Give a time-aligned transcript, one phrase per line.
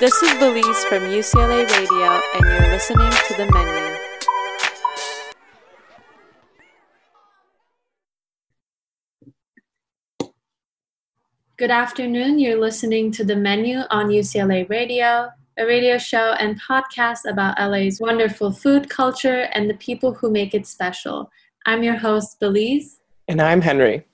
[0.00, 3.98] This is Beliz from UCLA Radio, and you're listening to The Menu.
[11.58, 12.38] Good afternoon.
[12.38, 15.28] You're listening to The Menu on UCLA Radio,
[15.58, 20.54] a radio show and podcast about LA's wonderful food culture and the people who make
[20.54, 21.30] it special.
[21.66, 23.00] I'm your host, Beliz.
[23.28, 24.06] And I'm Henry.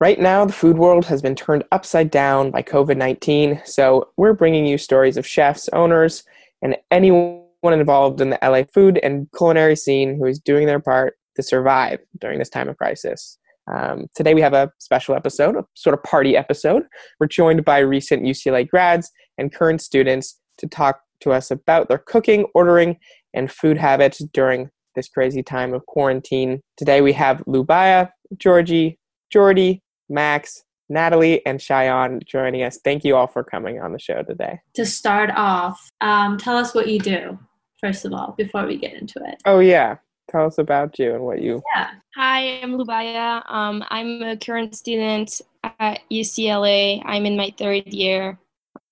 [0.00, 4.32] Right now, the food world has been turned upside down by COVID 19, so we're
[4.32, 6.24] bringing you stories of chefs, owners,
[6.62, 11.14] and anyone involved in the LA food and culinary scene who is doing their part
[11.36, 13.38] to survive during this time of crisis.
[13.72, 16.82] Um, today we have a special episode, a sort of party episode.
[17.20, 21.98] We're joined by recent UCLA grads and current students to talk to us about their
[21.98, 22.98] cooking, ordering,
[23.32, 26.60] and food habits during this crazy time of quarantine.
[26.76, 28.98] Today we have Lubaya, Georgie,
[29.30, 32.78] Jordy, Max, Natalie, and Cheyenne joining us.
[32.82, 34.60] Thank you all for coming on the show today.
[34.74, 37.38] To start off, um, tell us what you do,
[37.80, 39.42] first of all, before we get into it.
[39.44, 39.96] Oh, yeah.
[40.30, 41.62] Tell us about you and what you.
[41.74, 41.90] Yeah.
[42.16, 43.42] Hi, I'm Lubaya.
[43.50, 45.40] Um, I'm a current student
[45.78, 47.02] at UCLA.
[47.04, 48.38] I'm in my third year.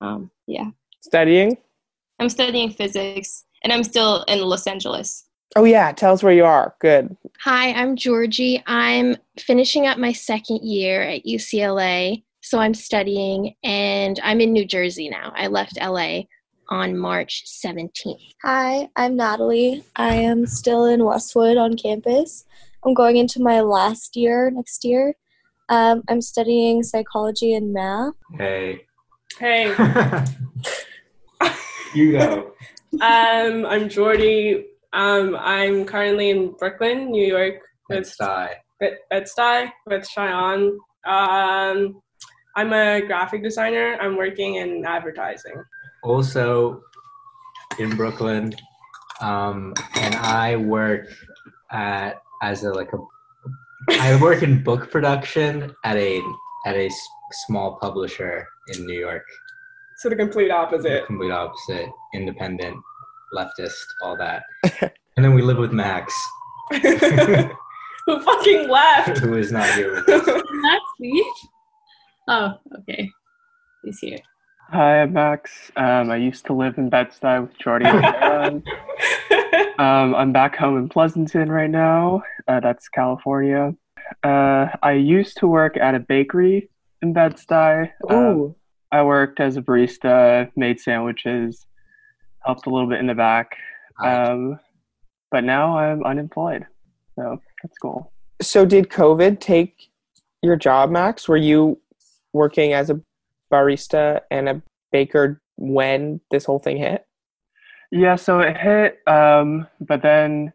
[0.01, 0.71] Um, yeah.
[1.01, 1.57] Studying?
[2.19, 5.25] I'm studying physics, and I'm still in Los Angeles.
[5.57, 5.93] Oh, yeah.
[5.93, 6.75] Tell us where you are.
[6.81, 7.17] Good.
[7.45, 8.63] Hi, I'm Georgie.
[8.67, 12.23] I'm finishing up my second year at UCLA.
[12.41, 15.33] So I'm studying, and I'm in New Jersey now.
[15.37, 16.23] I left LA
[16.69, 18.35] on March 17th.
[18.43, 19.85] Hi, I'm Natalie.
[19.95, 22.45] I am still in Westwood on campus.
[22.85, 25.15] I'm going into my last year next year.
[25.69, 28.15] Um, I'm studying psychology and math.
[28.37, 28.87] Hey.
[29.39, 29.69] Hey,
[31.95, 32.53] you go.
[33.01, 34.67] um, I'm Jordy.
[34.93, 37.55] Um, I'm currently in Brooklyn, New York,
[37.89, 38.49] with Bed-Stuy.
[39.11, 40.79] Bed-Stuy with Cheyenne.
[41.07, 42.01] Um,
[42.57, 43.97] I'm a graphic designer.
[44.01, 45.55] I'm working in advertising.
[46.03, 46.83] Also
[47.79, 48.53] in Brooklyn,
[49.21, 51.07] um, and I work
[51.71, 52.99] at as a like a.
[54.01, 56.21] I work in book production at a
[56.67, 57.09] at a s-
[57.47, 59.25] small publisher in New York.
[59.99, 61.07] So the complete opposite.
[61.07, 62.77] Complete opposite, independent,
[63.35, 64.45] leftist, all that.
[65.17, 66.15] and then we live with Max,
[66.73, 69.19] Who fucking left?
[69.19, 70.27] who is not here with us.
[70.53, 71.33] Max, me?
[72.29, 73.09] Oh, okay.
[73.85, 74.19] He's here.
[74.71, 75.71] Hi, I'm Max.
[75.77, 77.85] Um, I used to live in Bed-Stuy with Jordy.
[79.79, 82.23] Um, I'm back home in Pleasanton right now.
[82.47, 83.75] Uh, that's California.
[84.23, 86.71] Uh, I used to work at a bakery
[87.03, 87.91] in Bed-Stuy.
[88.09, 88.55] Um,
[88.93, 91.67] I worked as a barista, made sandwiches,
[92.45, 93.57] helped a little bit in the back.
[94.03, 94.59] Um,
[95.31, 96.67] but now I'm unemployed.
[97.17, 98.13] So that's cool.
[98.41, 99.91] So, did COVID take
[100.43, 101.29] your job, Max?
[101.29, 101.79] Were you
[102.33, 103.01] working as a
[103.53, 107.07] barista and a baker when this whole thing hit?
[107.91, 110.53] Yeah, so it hit, um, but then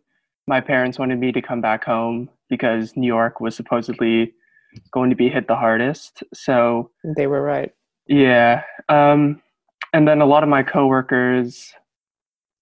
[0.48, 4.34] my parents wanted me to come back home because New York was supposedly
[4.92, 6.24] going to be hit the hardest.
[6.34, 7.72] So they were right.
[8.08, 9.42] Yeah, um,
[9.98, 11.74] and then a lot of my coworkers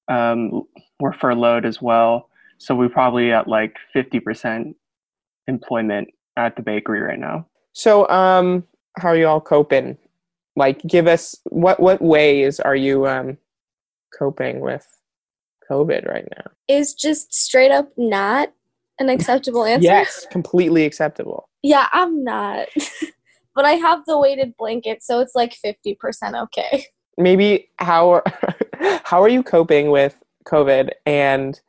[0.08, 0.64] um,
[1.02, 2.30] were furloughed as well.
[2.60, 4.78] So we're probably at like fifty percent
[5.46, 6.08] employment
[6.38, 7.46] at the bakery right now.
[7.74, 8.64] So, um,
[8.98, 9.98] how are you all coping?
[10.56, 13.38] Like, give us what what ways are you um
[14.18, 14.88] coping with
[15.70, 16.52] COVID right now?
[16.70, 18.54] Is just straight up not
[18.98, 19.84] an acceptable answer?
[19.84, 21.50] Yes, completely acceptable.
[21.64, 22.70] Yeah, I'm not.
[23.56, 25.98] but I have the weighted blanket, so it's like 50%
[26.44, 26.86] okay.
[27.18, 28.22] Maybe how
[29.04, 31.60] how are you coping with COVID, and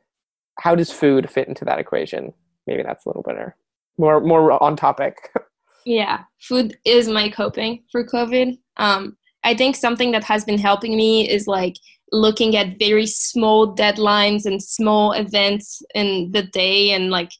[0.59, 2.33] how does food fit into that equation?
[2.65, 3.55] Maybe that's a little better,
[3.97, 5.31] more more on topic.
[5.85, 8.59] Yeah, food is my coping for COVID.
[8.75, 9.15] Um,
[9.45, 11.77] I think something that has been helping me is like
[12.11, 17.31] looking at very small deadlines and small events in the day and like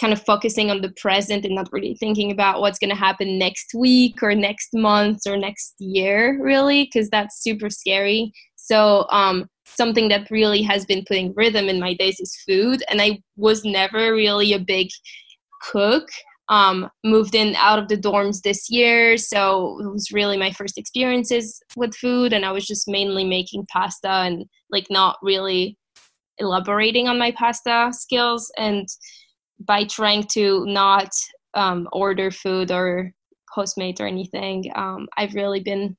[0.00, 3.38] kind of focusing on the present and not really thinking about what's going to happen
[3.38, 8.32] next week or next month or next year really because that's super scary.
[8.56, 13.00] So um, something that really has been putting rhythm in my days is food and
[13.02, 14.88] i was never really a big
[15.62, 16.08] cook.
[16.48, 20.78] Um, moved in out of the dorms this year so it was really my first
[20.78, 25.76] experiences with food and i was just mainly making pasta and like not really
[26.38, 28.86] elaborating on my pasta skills and
[29.60, 31.10] by trying to not
[31.54, 33.12] um, order food or
[33.56, 35.96] postmate or anything um, i've really been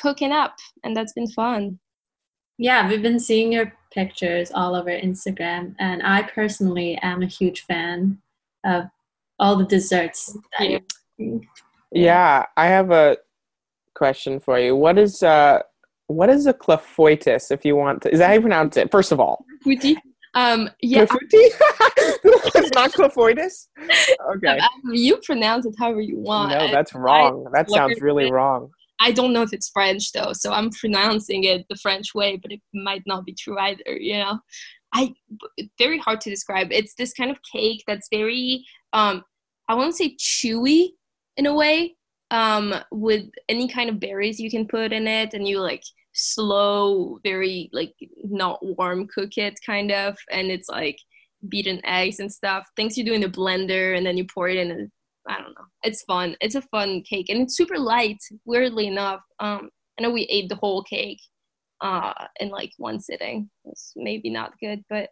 [0.00, 1.78] cooking up and that's been fun
[2.58, 7.62] Yeah, we've been seeing your pictures all over Instagram, and I personally am a huge
[7.62, 8.18] fan
[8.64, 8.84] of
[9.38, 10.36] all the desserts.
[10.58, 10.68] That
[11.18, 11.40] you
[11.90, 13.16] Yeah, I have a
[13.94, 14.76] question for you.
[14.76, 15.62] What is uh
[16.06, 18.12] what is a clafoutis if you want to?
[18.12, 18.90] Is that how you pronounce it?
[18.90, 19.96] First of all, Fuji.
[20.34, 23.68] Um, yeah, it's not clafoutis.
[24.36, 24.58] Okay.
[24.58, 26.50] um, you pronounce it however you want.
[26.50, 27.46] No, that's wrong.
[27.52, 28.32] That sounds really it.
[28.32, 28.70] wrong.
[29.00, 32.52] I don't know if it's French though, so I'm pronouncing it the French way, but
[32.52, 33.96] it might not be true either.
[33.98, 34.38] You know,
[34.94, 35.12] I
[35.78, 36.68] very hard to describe.
[36.70, 39.24] It's this kind of cake that's very, um,
[39.68, 40.90] I won't say chewy
[41.36, 41.96] in a way,
[42.30, 45.82] um, with any kind of berries you can put in it, and you like
[46.22, 50.98] slow, very like not warm cook it kind of, and it's like
[51.48, 52.66] beaten eggs and stuff.
[52.76, 54.90] Things you do in the blender, and then you pour it in
[55.26, 55.66] I don't know.
[55.84, 56.36] It's fun.
[56.40, 59.20] It's a fun cake and it's super light, weirdly enough.
[59.40, 61.20] Um I know we ate the whole cake
[61.80, 63.50] uh in like one sitting.
[63.64, 65.10] It's maybe not good, but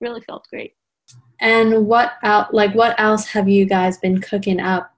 [0.00, 0.74] really felt great.
[1.40, 4.92] And what out like what else have you guys been cooking up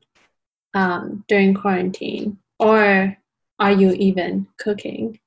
[0.75, 3.17] um, during quarantine, or
[3.59, 5.20] are you even cooking?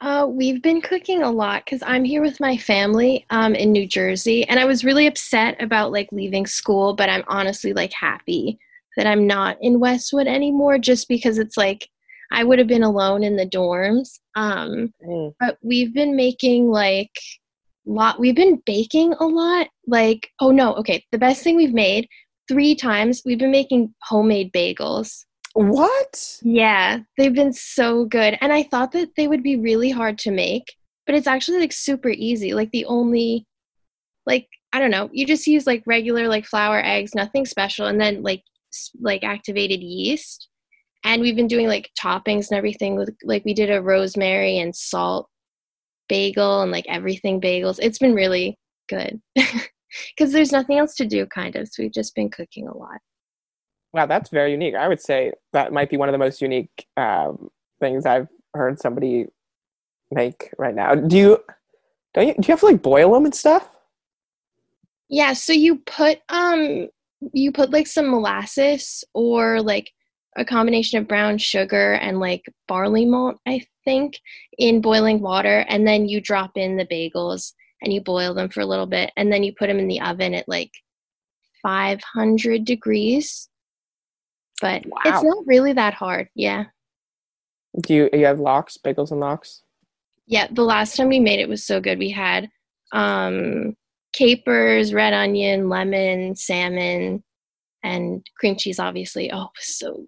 [0.00, 3.86] Uh, we've been cooking a lot because I'm here with my family um, in New
[3.86, 8.58] Jersey, and I was really upset about like leaving school, but I'm honestly like happy
[8.96, 11.88] that I'm not in Westwood anymore, just because it's like
[12.32, 14.18] I would have been alone in the dorms.
[14.34, 15.32] Um, Mm.
[15.38, 17.12] but we've been making like
[17.86, 18.18] lot.
[18.18, 19.68] We've been baking a lot.
[19.86, 22.08] Like, oh no, okay, the best thing we've made
[22.48, 23.22] three times.
[23.24, 25.24] We've been making homemade bagels.
[25.54, 26.40] What?
[26.42, 28.36] Yeah, they've been so good.
[28.40, 30.74] And I thought that they would be really hard to make,
[31.06, 32.54] but it's actually like super easy.
[32.54, 33.46] Like the only
[34.26, 38.00] like I don't know, you just use like regular like flour, eggs, nothing special and
[38.00, 38.42] then like
[39.00, 40.48] like activated yeast.
[41.04, 44.74] And we've been doing like toppings and everything with like we did a rosemary and
[44.74, 45.28] salt
[46.08, 47.78] bagel and like everything bagels.
[47.80, 48.58] It's been really
[48.88, 49.20] good.
[50.18, 51.68] Cuz there's nothing else to do kind of.
[51.68, 53.00] So we've just been cooking a lot.
[53.94, 54.74] Wow, that's very unique.
[54.74, 57.48] I would say that might be one of the most unique um,
[57.78, 59.26] things I've heard somebody
[60.10, 60.96] make right now.
[60.96, 61.44] Do you
[62.12, 63.70] don't you do you have to like boil them and stuff?
[65.08, 66.88] Yeah, so you put um
[67.32, 69.92] you put like some molasses or like
[70.36, 74.18] a combination of brown sugar and like barley malt, I think,
[74.58, 78.60] in boiling water and then you drop in the bagels and you boil them for
[78.60, 80.72] a little bit and then you put them in the oven at like
[81.62, 83.48] 500 degrees.
[84.64, 86.30] But it's not really that hard.
[86.34, 86.64] Yeah.
[87.82, 89.60] Do you you have lox, bagels and lox?
[90.26, 91.98] Yeah, the last time we made it was so good.
[91.98, 92.48] We had
[92.92, 93.76] um,
[94.14, 97.22] capers, red onion, lemon, salmon,
[97.82, 99.30] and cream cheese, obviously.
[99.30, 100.02] Oh, it was so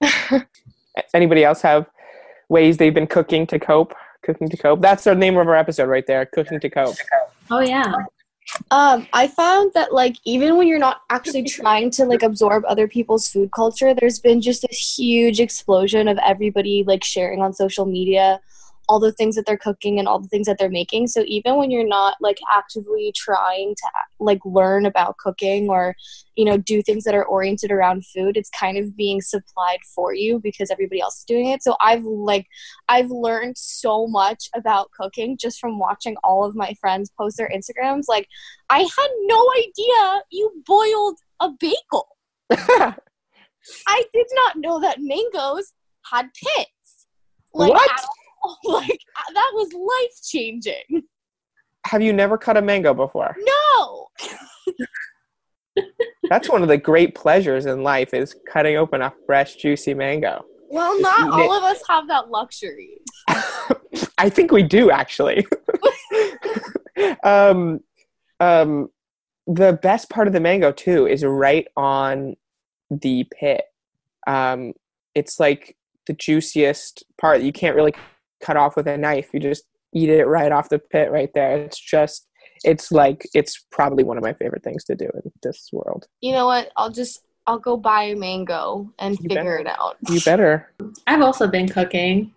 [0.00, 0.46] good.
[1.12, 1.84] Anybody else have
[2.48, 3.92] ways they've been cooking to cope?
[4.24, 4.80] Cooking to cope.
[4.80, 6.24] That's the name of our episode right there.
[6.24, 6.96] Cooking to cope.
[7.50, 7.92] Oh yeah.
[8.70, 12.86] Um, I found that like even when you're not actually trying to like absorb other
[12.88, 17.86] people's food culture, there's been just this huge explosion of everybody like sharing on social
[17.86, 18.40] media
[18.88, 21.06] all the things that they're cooking and all the things that they're making.
[21.06, 23.90] So even when you're not like actively trying to
[24.20, 25.94] like learn about cooking or
[26.36, 30.14] you know do things that are oriented around food, it's kind of being supplied for
[30.14, 31.62] you because everybody else is doing it.
[31.62, 32.46] So I've like
[32.88, 37.50] I've learned so much about cooking just from watching all of my friends post their
[37.50, 38.04] Instagrams.
[38.08, 38.28] Like,
[38.70, 42.08] I had no idea you boiled a bagel.
[43.86, 45.72] I did not know that mangoes
[46.10, 47.06] had pits.
[47.54, 47.90] Like, What?
[48.64, 48.98] Like,
[49.34, 51.02] that was life changing.
[51.86, 53.36] have you never cut a mango before?
[53.38, 54.08] No!
[56.28, 60.44] That's one of the great pleasures in life is cutting open a fresh, juicy mango.
[60.70, 61.58] Well, Just not all it.
[61.58, 62.98] of us have that luxury.
[64.18, 65.46] I think we do actually.
[67.22, 67.80] um,
[68.40, 68.88] um,
[69.46, 72.36] the best part of the mango too is right on
[72.90, 73.64] the pit.
[74.26, 74.72] Um,
[75.14, 77.42] it's like the juiciest part.
[77.42, 77.92] You can't really
[78.42, 79.30] cut off with a knife.
[79.32, 81.58] You just eat it right off the pit right there.
[81.58, 82.26] It's just,
[82.64, 86.06] it's like, it's probably one of my favorite things to do in this world.
[86.20, 86.70] You know what?
[86.76, 89.58] I'll just, I'll go buy a mango and You figure better.
[89.58, 89.96] it out.
[90.08, 90.72] You better.
[91.06, 92.32] I've also been cooking.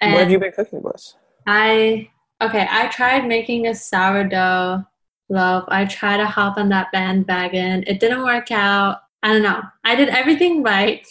[0.00, 1.14] And what have you been cooking, Bliss?
[1.46, 2.10] I
[2.42, 4.84] okay, I tried making a sourdough
[5.30, 5.64] loaf.
[5.68, 7.84] I tried to hop on that bandwagon.
[7.86, 8.98] It didn't work out.
[9.22, 9.62] I don't know.
[9.84, 11.06] I did everything right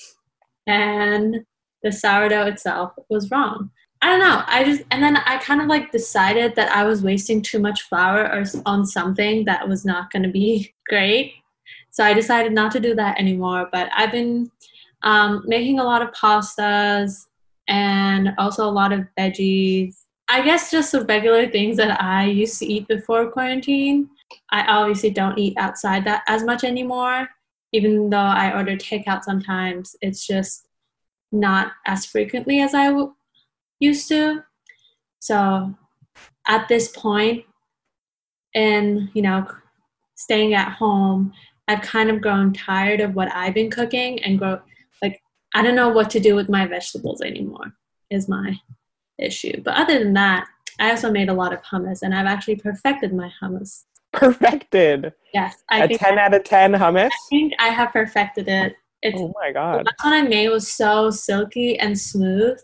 [0.67, 1.43] and
[1.83, 3.71] the sourdough itself was wrong.
[4.01, 4.43] I don't know.
[4.45, 7.83] I just and then I kind of like decided that I was wasting too much
[7.83, 11.33] flour or on something that was not going to be great.
[11.89, 13.69] So I decided not to do that anymore.
[13.71, 14.51] But I've been
[15.01, 17.25] um, making a lot of pastas
[17.67, 19.95] and also a lot of veggies.
[20.29, 24.09] I guess just the regular things that I used to eat before quarantine.
[24.51, 27.29] I obviously don't eat outside that as much anymore.
[27.73, 30.67] Even though I order takeout sometimes, it's just
[31.31, 33.13] not as frequently as I w-
[33.79, 34.43] used to.
[35.19, 35.75] So
[36.47, 37.45] at this point,
[38.53, 39.47] in you know,
[40.15, 41.33] staying at home,
[41.67, 44.59] I've kind of grown tired of what I've been cooking and grow
[45.01, 45.21] like
[45.53, 47.73] I don't know what to do with my vegetables anymore.
[48.09, 48.59] Is my
[49.19, 49.61] issue.
[49.63, 50.47] But other than that,
[50.79, 53.83] I also made a lot of hummus, and I've actually perfected my hummus.
[54.13, 55.13] Perfected.
[55.33, 57.09] Yes, I A think ten I, out of ten hummus.
[57.11, 58.75] I think I have perfected it.
[59.01, 62.57] It's Oh my god, last one I made was so silky and smooth.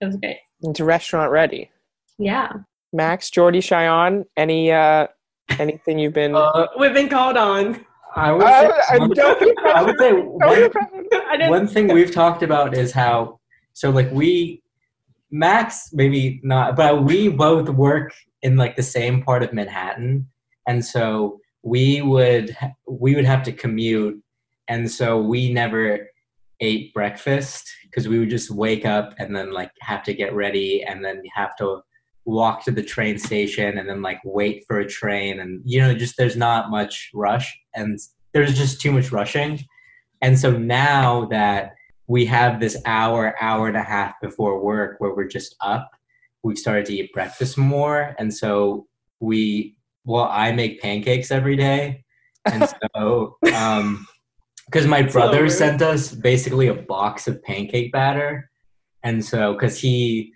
[0.00, 0.38] It was great.
[0.62, 1.70] it's restaurant ready.
[2.18, 2.52] Yeah.
[2.92, 5.06] Max, Jordy, Cheyenne, any uh,
[5.58, 6.34] anything you've been?
[6.34, 7.84] Uh, We've been called on.
[8.16, 10.70] I would I- say, I one, don't be I would say one.
[11.12, 13.38] I one thing we've talked about is how
[13.72, 14.62] so like we
[15.30, 20.26] Max maybe not, but we both work in like the same part of Manhattan,
[20.66, 22.56] and so we would
[22.88, 24.20] we would have to commute,
[24.66, 26.08] and so we never
[26.60, 30.82] ate breakfast because we would just wake up and then like have to get ready
[30.84, 31.80] and then have to
[32.24, 35.94] walk to the train station and then like wait for a train and you know
[35.94, 37.98] just there's not much rush and
[38.32, 39.60] there's just too much rushing.
[40.22, 41.72] And so now that
[42.06, 45.90] we have this hour hour and a half before work where we're just up
[46.42, 48.14] we've started to eat breakfast more.
[48.18, 48.86] And so
[49.20, 52.04] we well i make pancakes every day.
[52.46, 54.06] And so um
[54.70, 58.50] because my That's so brother sent us basically a box of pancake batter
[59.02, 60.32] and so because he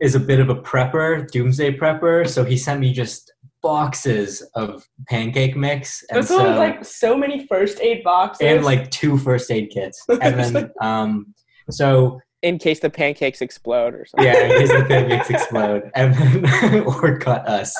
[0.00, 4.84] is a bit of a prepper doomsday prepper so he sent me just boxes of
[5.08, 8.44] pancake mix and This one was like so many first aid boxes.
[8.44, 11.32] and like two first aid kits and then um
[11.70, 14.32] so in case the pancakes explode or something.
[14.32, 17.72] yeah in case the pancakes explode and then or cut us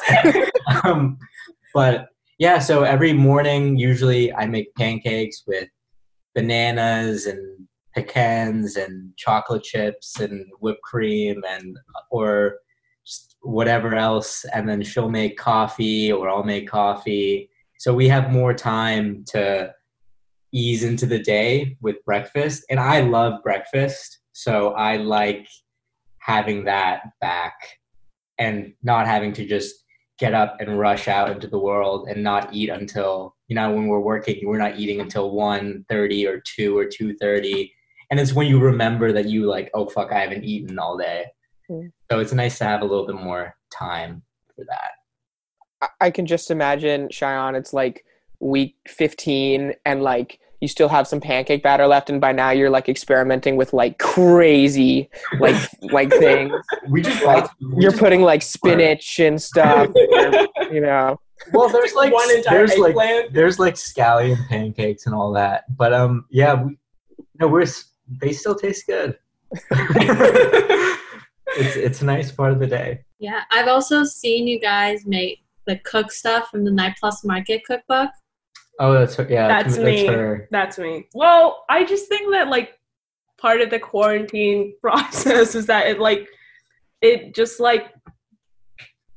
[0.84, 1.18] um
[1.74, 2.06] but
[2.44, 5.68] yeah so every morning usually i make pancakes with
[6.34, 7.40] bananas and
[7.94, 11.78] pecans and chocolate chips and whipped cream and
[12.10, 12.56] or
[13.04, 14.44] just whatever else.
[14.54, 17.50] And then she'll make coffee or i'll make coffee.
[17.78, 19.72] So we have more time to
[20.52, 22.64] ease into the day with breakfast.
[22.70, 25.46] And i love breakfast so i like
[26.18, 27.54] having that back
[28.38, 29.81] and not having to just
[30.18, 33.86] get up and rush out into the world and not eat until you know when
[33.86, 37.70] we're working we're not eating until 1.30 or 2 or 2.30
[38.10, 41.24] and it's when you remember that you like oh fuck i haven't eaten all day
[41.68, 41.86] Hmm.
[42.10, 44.22] so it's nice to have a little bit more time
[44.54, 44.90] for that
[45.80, 47.54] I- I can just imagine Cheyenne.
[47.56, 48.04] It's like
[48.40, 52.70] week fifteen, and like you still have some pancake batter left, and by now you're
[52.70, 56.52] like experimenting with like crazy like like things.
[56.88, 59.90] we just Like, we You're just- putting like spinach and stuff.
[59.96, 61.20] you're- you know,
[61.52, 63.32] well there's like one entire there's like eggplant.
[63.34, 66.78] there's like scallion pancakes and all that but um yeah we
[67.40, 67.66] no we're
[68.20, 69.18] they still taste good
[71.56, 73.40] it's it's a nice part of the day Yeah.
[73.50, 78.10] I've also seen you guys make the cook stuff from the Night Plus Market cookbook.
[78.80, 80.06] Oh that's her, yeah That's me.
[80.06, 81.08] her That's me.
[81.14, 82.78] Well, I just think that like
[83.38, 86.28] part of the quarantine process is that it like
[87.00, 87.92] it just like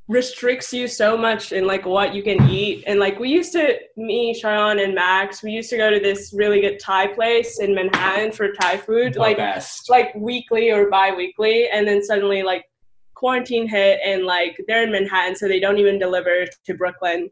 [0.08, 2.84] restricts you so much in like what you can eat.
[2.86, 6.32] And like we used to me, Cheyenne and Max, we used to go to this
[6.36, 9.16] really good Thai place in Manhattan for Thai food.
[9.16, 12.66] the like best like weekly or bi-weekly and then suddenly like
[13.16, 17.30] quarantine hit and like they're in manhattan so they don't even deliver to brooklyn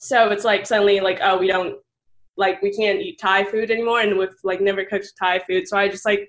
[0.00, 1.76] so it's like suddenly like oh we don't
[2.36, 5.68] like we can't eat thai food anymore and we've like never cooked thai food.
[5.68, 6.28] So i just like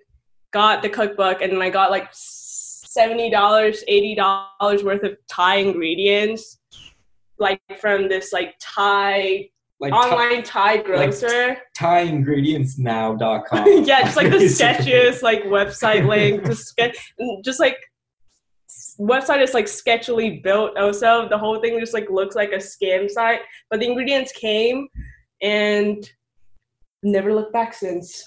[0.52, 6.60] got the cookbook and i got like $70 $80 worth of thai ingredients
[7.40, 9.50] like from this like thai
[9.80, 11.58] like online thai grocer.
[11.76, 17.78] Thaiingredientsnow.com yeah, just like the sketchiest like website link to sketch, just like
[19.00, 20.78] website is like sketchily built.
[20.78, 23.42] Also, the whole thing just like looks like a scam site.
[23.70, 24.88] But the ingredients came,
[25.42, 26.08] and
[27.04, 28.24] never looked back since.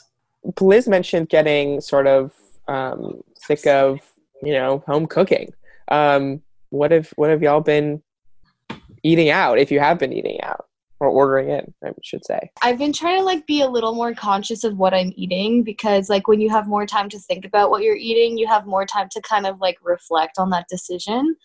[0.61, 2.33] Liz mentioned getting sort of
[2.69, 4.01] um, sick of
[4.43, 5.53] you know home cooking.
[5.89, 8.03] Um, what have what have y'all been
[9.03, 9.59] eating out?
[9.59, 10.67] If you have been eating out
[11.01, 12.51] or ordering in, I should say.
[12.63, 16.09] I've been trying to like be a little more conscious of what I'm eating because
[16.09, 18.87] like when you have more time to think about what you're eating, you have more
[18.87, 21.37] time to kind of like reflect on that decision.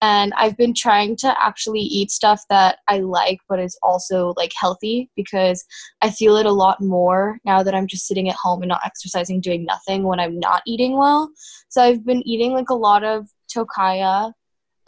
[0.00, 4.52] And I've been trying to actually eat stuff that I like but is also like
[4.58, 5.64] healthy because
[6.00, 8.80] I feel it a lot more now that I'm just sitting at home and not
[8.84, 11.30] exercising doing nothing when I'm not eating well.
[11.68, 14.32] So I've been eating like a lot of Tocaya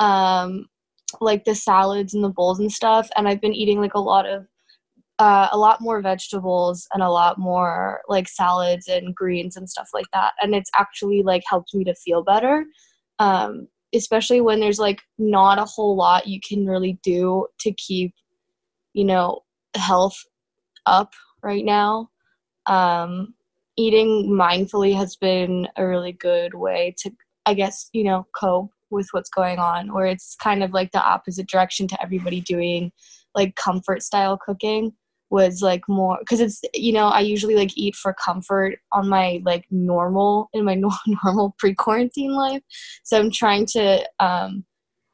[0.00, 0.66] um
[1.20, 4.26] like the salads and the bowls and stuff and i've been eating like a lot
[4.26, 4.46] of
[5.18, 9.88] uh, a lot more vegetables and a lot more like salads and greens and stuff
[9.94, 10.32] like that.
[10.40, 12.64] And it's actually like helped me to feel better.
[13.18, 18.12] Um, especially when there's like not a whole lot you can really do to keep,
[18.92, 19.40] you know,
[19.76, 20.16] health
[20.86, 22.10] up right now.
[22.66, 23.34] Um,
[23.76, 27.12] eating mindfully has been a really good way to,
[27.46, 31.04] I guess, you know, cope with what's going on, or it's kind of like the
[31.04, 32.92] opposite direction to everybody doing
[33.34, 34.92] like comfort style cooking
[35.30, 39.40] was like more because it's you know i usually like eat for comfort on my
[39.44, 40.80] like normal in my
[41.24, 42.62] normal pre-quarantine life
[43.02, 44.64] so i'm trying to um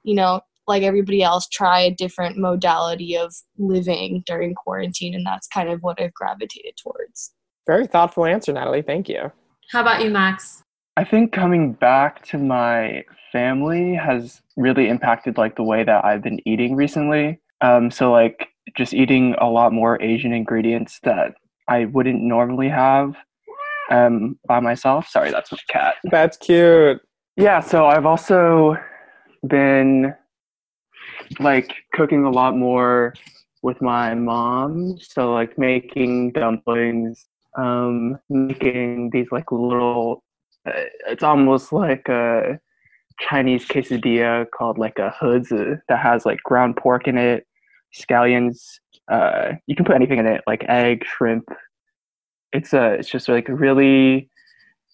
[0.03, 5.47] you know like everybody else try a different modality of living during quarantine and that's
[5.47, 7.33] kind of what i've gravitated towards
[7.67, 8.83] Very thoughtful answer, Natalie.
[8.83, 9.31] Thank you.
[9.71, 10.65] How about you, Max?
[11.01, 16.21] I think coming back to my family has really impacted like the way that I've
[16.21, 17.41] been eating recently.
[17.63, 21.37] Um, so like just eating a lot more Asian ingredients that
[21.69, 23.17] I wouldn't normally have
[23.91, 25.09] um, by myself.
[25.09, 25.95] Sorry, that's my cat.
[26.05, 27.01] That's cute.
[27.35, 28.77] Yeah, so I've also
[29.49, 30.15] been
[31.39, 33.15] like cooking a lot more
[33.63, 34.99] with my mom.
[35.01, 37.25] So like making dumplings,
[37.57, 40.23] um, making these like little.
[40.67, 40.73] Uh,
[41.09, 42.59] it's almost like a
[43.19, 47.47] Chinese quesadilla called like a hezi that has like ground pork in it,
[47.95, 48.79] scallions.
[49.11, 51.49] Uh, you can put anything in it, like egg, shrimp.
[52.53, 52.95] It's a.
[52.95, 54.29] It's just like really.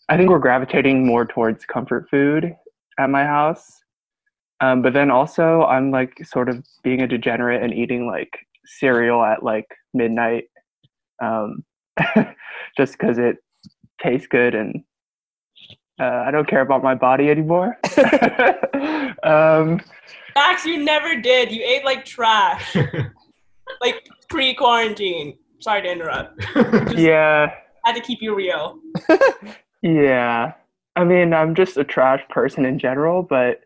[0.09, 2.55] I think we're gravitating more towards comfort food
[2.99, 3.81] at my house.
[4.61, 8.31] Um, but then also, I'm like sort of being a degenerate and eating like
[8.65, 10.45] cereal at like midnight,
[11.23, 11.65] um,
[12.77, 13.37] just because it
[14.01, 14.83] tastes good and
[15.99, 17.79] uh, I don't care about my body anymore.
[19.23, 19.81] um,
[20.35, 21.51] Max, you never did.
[21.51, 22.77] You ate like trash,
[23.81, 25.39] like pre-quarantine.
[25.61, 26.45] Sorry to interrupt.
[26.95, 27.51] yeah,
[27.85, 28.79] I had to keep you real.
[29.83, 30.53] yeah.
[30.97, 33.61] I mean, I'm just a trash person in general, but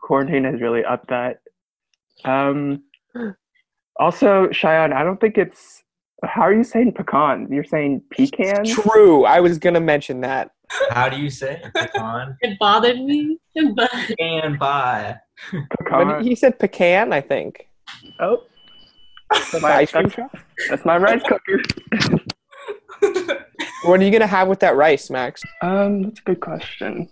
[0.00, 1.40] quarantine has really upped that.
[2.24, 2.84] Um,
[3.98, 5.82] also, Cheyenne, I don't think it's.
[6.24, 7.48] How are you saying pecan?
[7.50, 8.64] You're saying pecan?
[8.64, 9.24] True.
[9.24, 10.52] I was gonna mention that.
[10.90, 11.74] How do you say it?
[11.74, 12.36] pecan?
[12.42, 13.38] It bothered me,
[13.74, 15.16] but And buy.
[15.52, 16.24] But Pecan.
[16.24, 17.68] he said pecan, I think.
[18.20, 18.44] Oh,
[19.52, 20.34] The my, ice cream that's,
[20.68, 21.60] that's my rice cooker.
[23.84, 25.42] What are you gonna have with that rice, Max?
[25.60, 27.08] Um, that's a good question.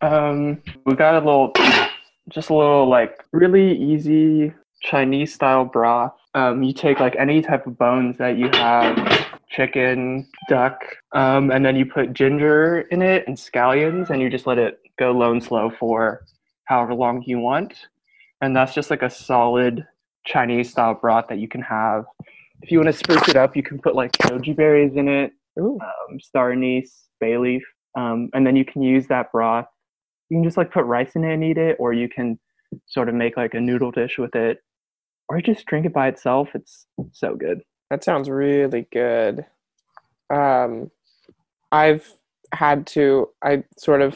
[0.00, 1.52] Um, we got a little,
[2.28, 6.12] just a little like really easy Chinese style broth.
[6.34, 8.96] Um, you take like any type of bones that you have,
[9.50, 10.80] chicken, duck,
[11.12, 14.78] um, and then you put ginger in it and scallions, and you just let it
[14.98, 16.24] go low and slow for
[16.64, 17.74] however long you want.
[18.40, 19.86] And that's just like a solid
[20.26, 22.04] Chinese style broth that you can have.
[22.62, 25.32] If you want to spruce it up, you can put like goji berries in it,
[25.58, 27.62] um, star anise, bay leaf,
[27.96, 29.66] um, and then you can use that broth.
[30.28, 32.38] You can just like put rice in it and eat it, or you can
[32.86, 34.58] sort of make like a noodle dish with it,
[35.28, 36.50] or just drink it by itself.
[36.54, 37.62] It's so good.
[37.90, 39.44] That sounds really good.
[40.32, 40.90] Um,
[41.72, 42.08] I've
[42.52, 43.28] had to.
[43.42, 44.14] I sort of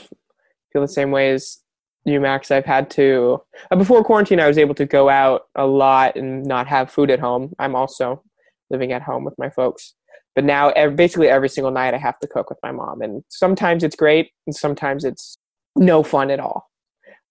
[0.72, 1.58] feel the same way as
[2.04, 2.50] you, Max.
[2.50, 3.42] I've had to.
[3.70, 7.10] Uh, before quarantine, I was able to go out a lot and not have food
[7.10, 7.54] at home.
[7.58, 8.22] I'm also
[8.70, 9.94] living at home with my folks.
[10.34, 13.22] But now, ev- basically every single night, I have to cook with my mom, and
[13.28, 15.36] sometimes it's great, and sometimes it's
[15.76, 16.68] no fun at all,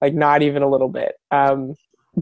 [0.02, 1.16] like not even a little bit.
[1.32, 1.76] Um,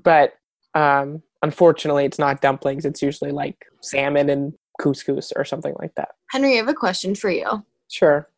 [0.04, 0.34] but
[0.74, 2.86] um, unfortunately, it's not dumplings.
[2.86, 6.10] It's usually like salmon and couscous or something like that.
[6.32, 8.30] henry i have a question for you Sure.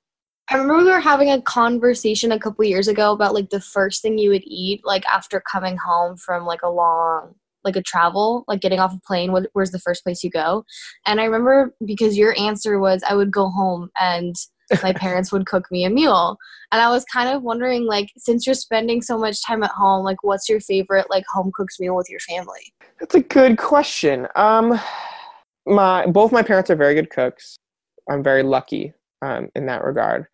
[0.49, 4.01] I remember we were having a conversation a couple years ago about like the first
[4.01, 8.43] thing you would eat like after coming home from like a long like a travel,
[8.47, 9.31] like getting off a plane.
[9.31, 10.65] What, where's the first place you go?
[11.05, 14.35] And I remember because your answer was I would go home and
[14.81, 16.37] my parents would cook me a meal.
[16.71, 20.03] And I was kind of wondering like since you're spending so much time at home,
[20.03, 22.73] like what's your favorite like home cooked meal with your family?
[22.99, 24.27] That's a good question.
[24.35, 24.79] Um,
[25.65, 27.57] my both my parents are very good cooks.
[28.09, 30.27] I'm very lucky um, in that regard.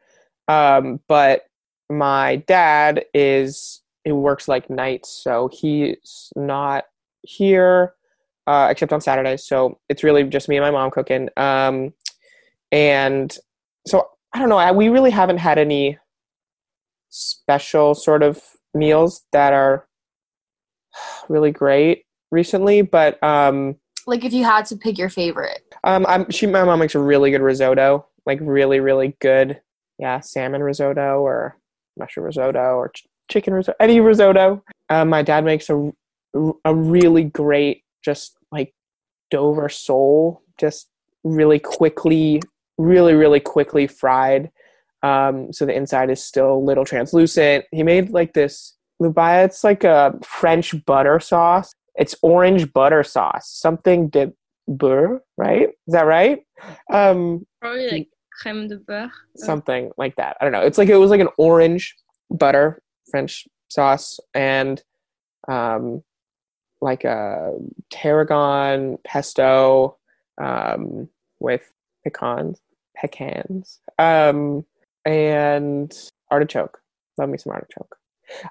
[0.47, 1.43] Um, but
[1.89, 6.85] my dad is he works like nights, so he's not
[7.21, 7.93] here
[8.49, 9.45] uh, except on Saturdays.
[9.45, 11.29] So it's really just me and my mom cooking.
[11.37, 11.93] Um,
[12.71, 13.35] and
[13.85, 14.57] so I don't know.
[14.57, 15.97] I, we really haven't had any
[17.09, 18.41] special sort of
[18.73, 19.87] meals that are
[21.29, 25.61] really great recently, but um, Like if you had to pick your favorite.
[25.83, 29.61] um, I'm she my mom makes a really good risotto, like really really good.
[29.97, 31.57] Yeah, salmon risotto or
[31.97, 34.63] mushroom risotto or ch- chicken risotto, any risotto.
[34.89, 35.91] Um, my dad makes a
[36.63, 38.73] a really great just like
[39.31, 40.87] Dover sole just
[41.23, 42.41] really quickly,
[42.79, 44.49] really, really quickly fried.
[45.03, 47.65] Um, so the inside is still a little translucent.
[47.71, 49.45] He made like this lubaya.
[49.45, 51.73] It's like a French butter sauce.
[51.95, 54.31] It's orange butter sauce, something de
[54.69, 55.69] beurre, right?
[55.87, 56.39] Is that right?
[56.91, 58.07] Um, Probably like
[58.41, 59.09] crème de beurre.
[59.35, 60.37] something like that.
[60.39, 60.61] I don't know.
[60.61, 61.95] It's like it was like an orange
[62.31, 64.81] butter French sauce and
[65.47, 66.03] um,
[66.81, 67.53] like a
[67.91, 69.97] tarragon pesto
[70.41, 71.69] um, with
[72.03, 72.61] pecans,
[72.99, 74.65] pecans, um,
[75.05, 75.93] and
[76.31, 76.79] artichoke.
[77.17, 77.95] Love me some artichoke.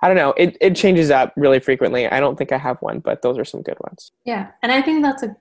[0.03, 0.35] I don't know.
[0.37, 2.07] It it changes up really frequently.
[2.07, 4.13] I don't think I have one, but those are some good ones.
[4.25, 5.37] Yeah, and I think that's a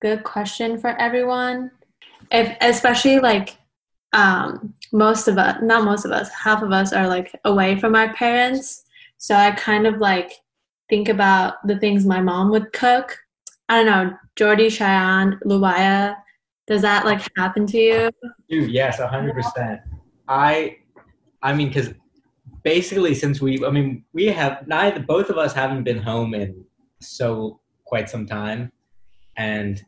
[0.00, 1.70] good question for everyone.
[2.30, 3.58] If especially like
[4.12, 7.94] um, most of us, not most of us, half of us are like away from
[7.94, 8.84] our parents.
[9.18, 10.32] So I kind of like
[10.88, 13.18] think about the things my mom would cook.
[13.68, 16.16] I don't know, Jordy, Cheyenne, Lubaya.
[16.66, 18.10] Does that like happen to you?
[18.54, 19.80] Dude, yes, hundred percent.
[20.28, 20.76] I,
[21.42, 21.92] I mean, because
[22.62, 26.64] basically, since we, I mean, we have neither, both of us haven't been home in
[27.00, 28.70] so quite some time,
[29.36, 29.82] and,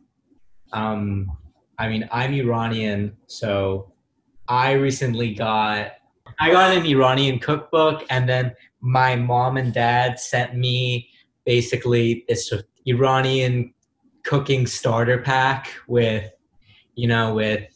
[0.73, 1.31] um,
[1.79, 3.93] I mean, I'm Iranian, so
[4.49, 5.93] I recently got,
[6.41, 11.09] I got an Iranian cookbook, and then my mom and dad sent me
[11.45, 12.53] basically this
[12.85, 13.73] Iranian
[14.25, 16.29] cooking starter pack with,
[16.97, 17.76] you know, with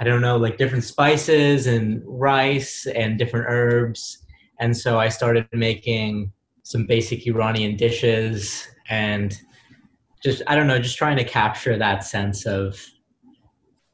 [0.00, 4.24] I don't know, like different spices and rice and different herbs.
[4.58, 9.38] And so I started making some basic Iranian dishes and
[10.22, 12.78] just I don't know, just trying to capture that sense of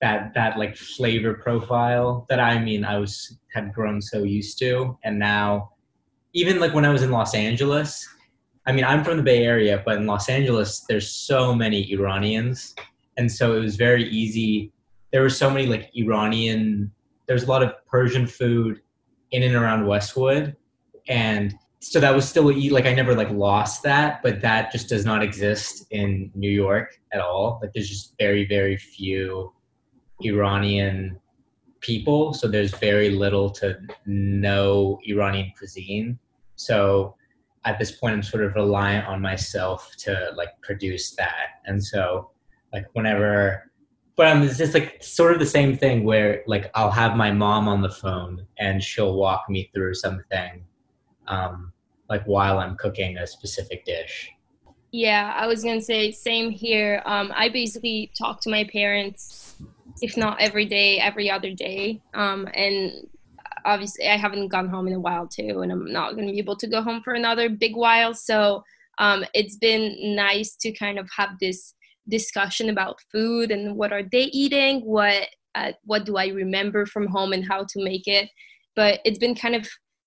[0.00, 4.98] that that like flavor profile that I mean I was had grown so used to
[5.04, 5.70] and now
[6.34, 8.06] even like when I was in Los Angeles,
[8.66, 12.74] I mean I'm from the Bay Area, but in Los Angeles there's so many Iranians
[13.16, 14.72] and so it was very easy
[15.12, 16.90] there were so many like Iranian
[17.26, 18.80] there's a lot of Persian food
[19.30, 20.56] in and around Westwood
[21.08, 25.04] and so that was still like I never like lost that, but that just does
[25.04, 27.60] not exist in New York at all.
[27.62, 29.52] Like there's just very very few
[30.22, 31.20] Iranian
[31.80, 36.18] people, so there's very little to no Iranian cuisine.
[36.56, 37.14] So
[37.64, 42.30] at this point, I'm sort of reliant on myself to like produce that, and so
[42.72, 43.70] like whenever,
[44.16, 47.30] but um, it's just like sort of the same thing where like I'll have my
[47.30, 50.64] mom on the phone and she'll walk me through something,
[51.28, 51.72] um,
[52.08, 54.30] like while I'm cooking a specific dish.
[54.90, 57.02] Yeah, I was gonna say same here.
[57.04, 59.56] Um, I basically talk to my parents,
[60.00, 62.00] if not every day, every other day.
[62.14, 63.06] Um, and
[63.66, 66.56] obviously, I haven't gone home in a while too, and I'm not gonna be able
[66.56, 68.14] to go home for another big while.
[68.14, 68.64] So
[68.96, 71.74] um, it's been nice to kind of have this
[72.08, 77.06] discussion about food and what are they eating, what uh, what do I remember from
[77.06, 78.28] home, and how to make it.
[78.74, 79.66] But it's been kind of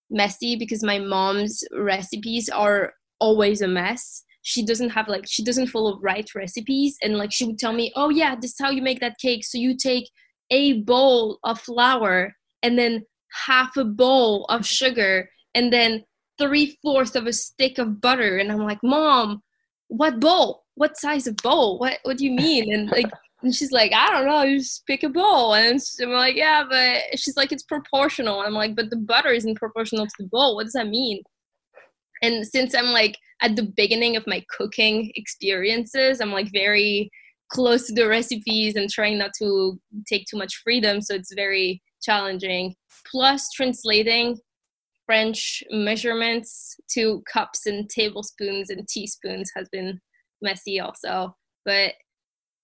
[0.09, 4.23] messy because my mom's recipes are always a mess.
[4.41, 6.97] She doesn't have like she doesn't follow right recipes.
[7.01, 9.45] And like she would tell me oh yeah this is how you make that cake.
[9.45, 10.09] So you take
[10.51, 13.03] a bowl of flour and then
[13.45, 16.03] half a bowl of sugar and then
[16.39, 18.37] three fourths of a stick of butter.
[18.37, 19.41] And i'm like mom
[19.89, 21.77] what bowl what size of bowl?
[21.77, 22.73] What what do you mean?
[22.73, 23.11] And like
[23.43, 25.53] and she's like i don't know you just pick a bowl.
[25.53, 28.39] And i'm like yeah but she's like it's proportional.
[28.39, 30.55] And i'm like but the butter isn't proportional to the bowl.
[30.55, 31.21] What does that mean?
[32.21, 37.09] And since i'm like at the beginning of my cooking experiences i'm like very
[37.51, 41.81] close to the recipes and trying not to take too much freedom so it's very
[42.01, 42.73] challenging.
[43.11, 44.37] Plus translating
[45.05, 49.99] french measurements to cups and tablespoons and teaspoons has been
[50.41, 51.93] messy also but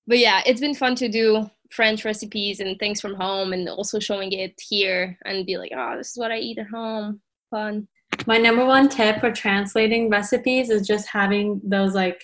[0.08, 4.00] but yeah it's been fun to do french recipes and things from home and also
[4.00, 7.88] showing it here and be like oh this is what i eat at home fun
[8.28, 12.24] My number one tip for translating recipes is just having those like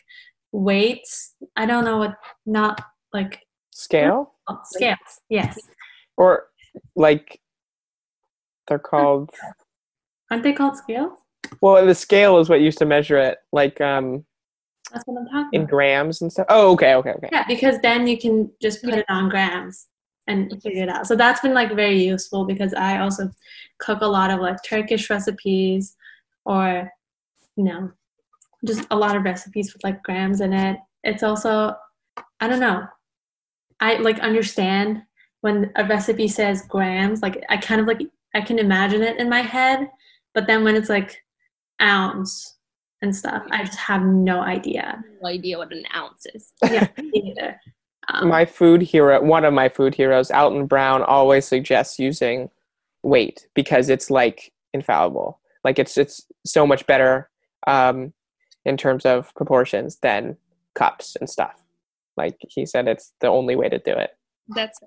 [0.52, 1.36] weights.
[1.56, 2.82] I don't know what, not
[3.14, 3.42] like
[3.74, 4.98] Scale oh, scales.
[5.30, 5.60] Yes.
[6.18, 6.48] or
[6.96, 7.40] like
[8.68, 9.32] they're called.
[10.30, 11.20] Aren't they called scales?
[11.62, 14.26] Well, the scale is what used to measure it, like um
[14.92, 15.70] That's what I'm talking in about.
[15.70, 16.48] grams and stuff.
[16.50, 17.30] Oh, okay, okay, okay.
[17.32, 19.88] Yeah, because then you can just put it on grams
[20.28, 21.08] and figure it out.
[21.08, 23.30] So that's been like very useful because I also
[23.80, 25.96] cook a lot of like Turkish recipes
[26.46, 26.92] or
[27.56, 27.92] you know
[28.66, 30.78] just a lot of recipes with like grams in it.
[31.04, 31.76] It's also
[32.40, 32.86] I don't know.
[33.80, 35.02] I like understand
[35.42, 38.02] when a recipe says grams, like I kind of like
[38.34, 39.90] I can imagine it in my head,
[40.34, 41.24] but then when it's like
[41.82, 42.58] ounce
[43.02, 45.04] and stuff, I just have no idea.
[45.22, 47.60] no idea what an ounce is yeah, neither.
[48.10, 52.50] Um, my food hero, one of my food heroes, Alton Brown, always suggests using
[53.04, 55.40] weight because it's like infallible.
[55.64, 57.30] Like it's it's so much better
[57.68, 58.14] um,
[58.66, 60.38] in terms of proportions than
[60.76, 61.54] cups and stuff.
[62.18, 64.12] Like he said, it's the only way to do it.
[64.50, 64.80] That's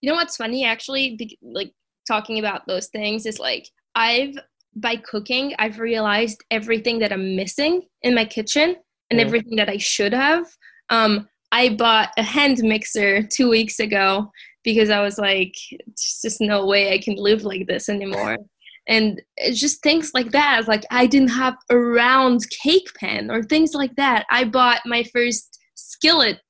[0.00, 1.72] you know what's funny actually, like
[2.06, 4.36] talking about those things is like I've
[4.76, 8.76] by cooking I've realized everything that I'm missing in my kitchen
[9.10, 9.24] and Mm.
[9.24, 10.46] everything that I should have.
[10.90, 14.30] Um, I bought a hand mixer two weeks ago
[14.64, 18.36] because I was like, "There's just no way I can live like this anymore.
[18.88, 20.66] And it's just things like that.
[20.66, 24.26] Like I didn't have a round cake pan or things like that.
[24.28, 26.40] I bought my first skillet,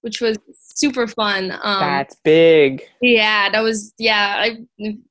[0.00, 0.38] which was
[0.78, 1.52] super fun.
[1.62, 2.82] Um, That's big.
[3.00, 4.36] yeah, that was yeah.
[4.38, 4.58] I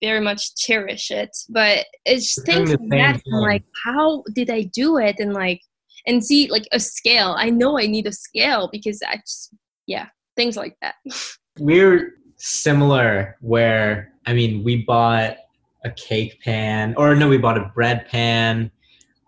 [0.02, 3.21] very much cherish it, but it's just Doing things like that.
[3.34, 5.17] I'm like, how did I do it?
[5.19, 5.62] And like,
[6.08, 7.36] and see like a scale.
[7.38, 9.54] I know I need a scale because I just
[9.88, 10.95] yeah, things like that.
[11.60, 15.36] we're similar where i mean we bought
[15.84, 18.71] a cake pan or no we bought a bread pan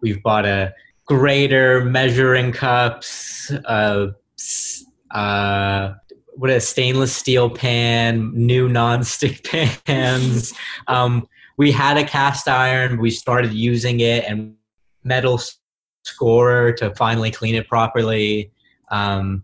[0.01, 0.73] we've bought a
[1.05, 4.07] grater measuring cups uh,
[4.39, 5.93] s- uh
[6.35, 9.43] what a stainless steel pan new non-stick
[9.85, 10.53] pans
[10.87, 14.55] um we had a cast iron we started using it and
[15.03, 15.57] metal s-
[16.03, 18.51] scorer to finally clean it properly
[18.89, 19.43] um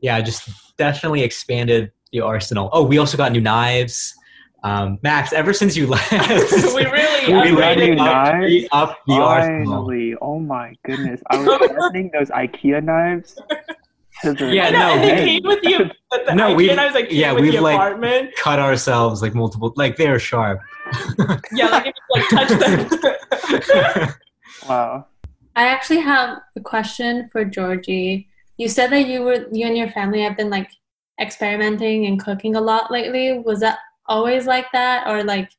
[0.00, 2.70] yeah just definitely expanded the arsenal.
[2.72, 4.14] Oh, we also got new knives.
[4.62, 8.46] Um, Max, ever since you left, We really we really new upped, knives?
[8.46, 9.90] we upped the arsenal.
[10.22, 11.20] Oh my goodness!
[11.30, 13.74] I was sharpening those IKEA knives to the
[14.24, 15.90] Yeah, no, and they came with you.
[16.10, 18.30] But the No, no, we've- I was like, yeah, with we've, the like- apartment.
[18.36, 20.60] Cut ourselves like multiple, like they're sharp.
[21.52, 24.14] Yeah, like if you like touch them.
[24.68, 25.06] wow.
[25.56, 28.28] I actually have a question for Georgie.
[28.56, 30.70] You said that you were you and your family have been like
[31.20, 33.38] experimenting and cooking a lot lately.
[33.38, 35.50] Was that always like that, or like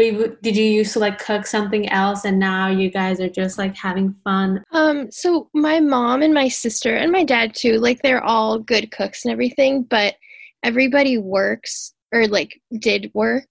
[0.00, 3.58] you- did you used to like cook something else and now you guys are just
[3.58, 4.62] like having fun?
[4.72, 8.90] Um, so my mom and my sister and my dad too, like they're all good
[8.90, 10.14] cooks and everything, but
[10.62, 13.46] everybody works or like did work,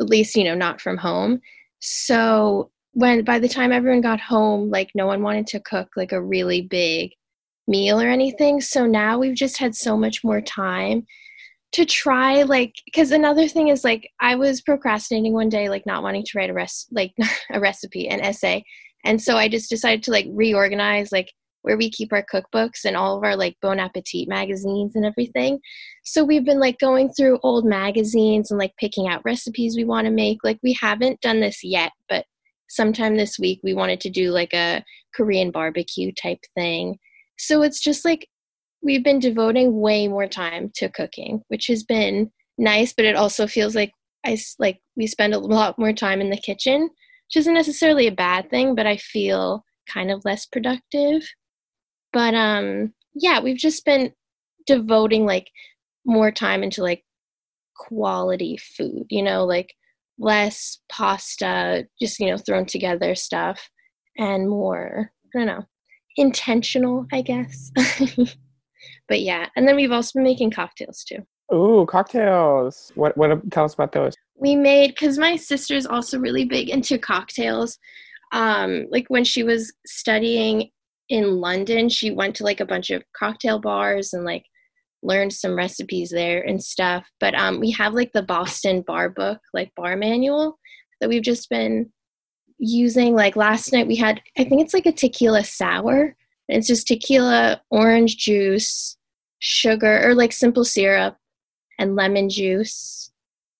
[0.00, 1.40] at least, you know, not from home.
[1.80, 6.12] So when by the time everyone got home, like no one wanted to cook like
[6.12, 7.10] a really big
[7.66, 8.60] meal or anything.
[8.60, 11.06] So now we've just had so much more time
[11.74, 16.04] to try like because another thing is like I was procrastinating one day, like not
[16.04, 17.12] wanting to write a rest like
[17.50, 18.64] a recipe, an essay.
[19.04, 21.32] And so I just decided to like reorganize like
[21.62, 25.58] where we keep our cookbooks and all of our like Bon Appetit magazines and everything.
[26.04, 30.06] So we've been like going through old magazines and like picking out recipes we want
[30.06, 30.38] to make.
[30.44, 32.24] Like we haven't done this yet, but
[32.68, 34.84] sometime this week we wanted to do like a
[35.14, 36.98] Korean barbecue type thing.
[37.36, 38.28] So it's just like
[38.84, 43.46] we've been devoting way more time to cooking, which has been nice, but it also
[43.46, 43.92] feels like
[44.24, 48.12] I like we spend a lot more time in the kitchen, which isn't necessarily a
[48.12, 51.22] bad thing, but I feel kind of less productive.
[52.12, 54.12] But um yeah, we've just been
[54.66, 55.48] devoting like
[56.06, 57.04] more time into like
[57.76, 59.74] quality food, you know, like
[60.18, 63.68] less pasta, just you know, thrown together stuff
[64.18, 65.64] and more, I don't know,
[66.16, 67.72] intentional, I guess.
[69.08, 71.18] but yeah, and then we've also been making cocktails too.
[71.54, 72.90] Ooh, cocktails.
[72.94, 73.16] What?
[73.16, 73.50] What?
[73.50, 74.14] Tell us about those.
[74.36, 77.78] we made because my sister's also really big into cocktails
[78.32, 80.70] um like when she was studying
[81.08, 84.44] in london she went to like a bunch of cocktail bars and like
[85.02, 89.38] learned some recipes there and stuff but um we have like the boston bar book
[89.52, 90.58] like bar manual
[91.00, 91.88] that we've just been
[92.58, 96.16] using like last night we had i think it's like a tequila sour
[96.48, 98.96] it's just tequila orange juice
[99.38, 101.16] sugar or like simple syrup
[101.78, 103.10] and lemon juice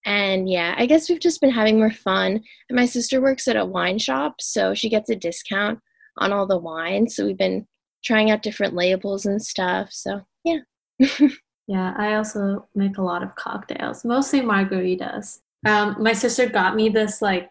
[0.07, 2.43] and yeah, I guess we've just been having more fun.
[2.69, 5.79] And my sister works at a wine shop, so she gets a discount
[6.19, 7.09] on all the wine.
[7.09, 7.67] So we've been
[8.05, 9.89] trying out different labels and stuff.
[9.93, 10.59] So yeah.
[11.67, 15.39] Yeah, I also make a lot of cocktails, mostly margaritas.
[15.67, 17.51] Um, my sister got me this like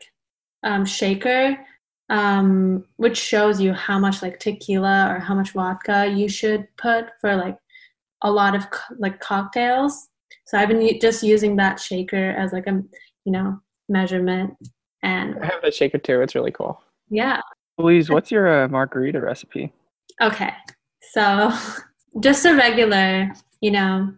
[0.61, 1.57] um, shaker,
[2.09, 7.05] um, which shows you how much like tequila or how much vodka you should put
[7.21, 7.57] for like
[8.23, 10.09] a lot of co- like cocktails.
[10.45, 12.81] So I've been just using that shaker as like a
[13.25, 14.53] you know measurement,
[15.01, 16.21] and I have that shaker too.
[16.21, 16.81] It's really cool.
[17.09, 17.41] yeah,
[17.77, 19.71] Louise, what's your uh, margarita recipe?
[20.21, 20.51] Okay,
[21.11, 21.51] so
[22.19, 24.13] just a regular, you know,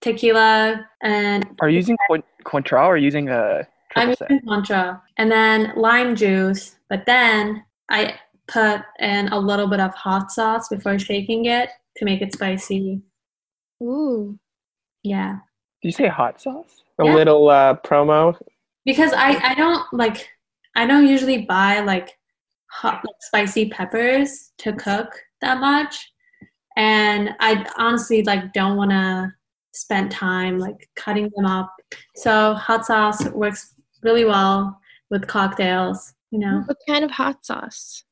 [0.00, 5.72] tequila, and Are you using Coin- Cointreau or using a I'm using Contra, and then
[5.76, 6.76] lime juice.
[6.88, 8.14] But then I
[8.48, 13.02] put in a little bit of hot sauce before shaking it to make it spicy.
[13.82, 14.38] Ooh.
[15.02, 15.36] Yeah.
[15.82, 16.82] Did you say hot sauce?
[16.98, 17.14] A Yeah.
[17.14, 18.34] little uh, promo.
[18.86, 20.26] because I I don't like
[20.74, 22.16] I don't usually buy like
[22.70, 25.10] hot like spicy peppers to cook
[25.42, 25.94] that much,
[26.76, 29.32] and I honestly like don't want to
[29.74, 31.70] spend time like cutting them up.
[32.16, 34.79] So hot sauce works really well
[35.10, 36.62] with cocktails, you know.
[36.66, 38.04] What kind of hot sauce?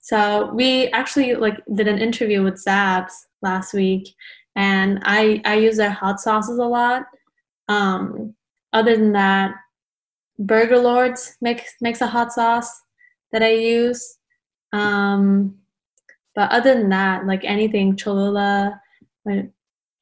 [0.00, 3.12] So we actually like did an interview with Zabs
[3.42, 4.14] last week,
[4.54, 7.04] and I I use their hot sauces a lot.
[7.68, 8.34] Um,
[8.72, 9.54] other than that,
[10.38, 12.82] Burger Lords makes makes a hot sauce
[13.32, 14.18] that I use.
[14.72, 15.56] Um,
[16.34, 18.80] but other than that, like anything Cholula,
[19.24, 19.50] like,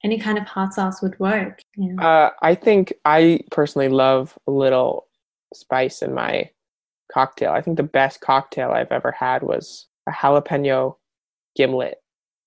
[0.03, 1.61] any kind of hot sauce would work.
[1.77, 1.95] Yeah.
[2.01, 5.07] Uh, I think I personally love a little
[5.55, 6.51] spice in my
[7.12, 7.53] cocktail.
[7.53, 10.97] I think the best cocktail I've ever had was a jalapeno
[11.57, 11.99] gimlet,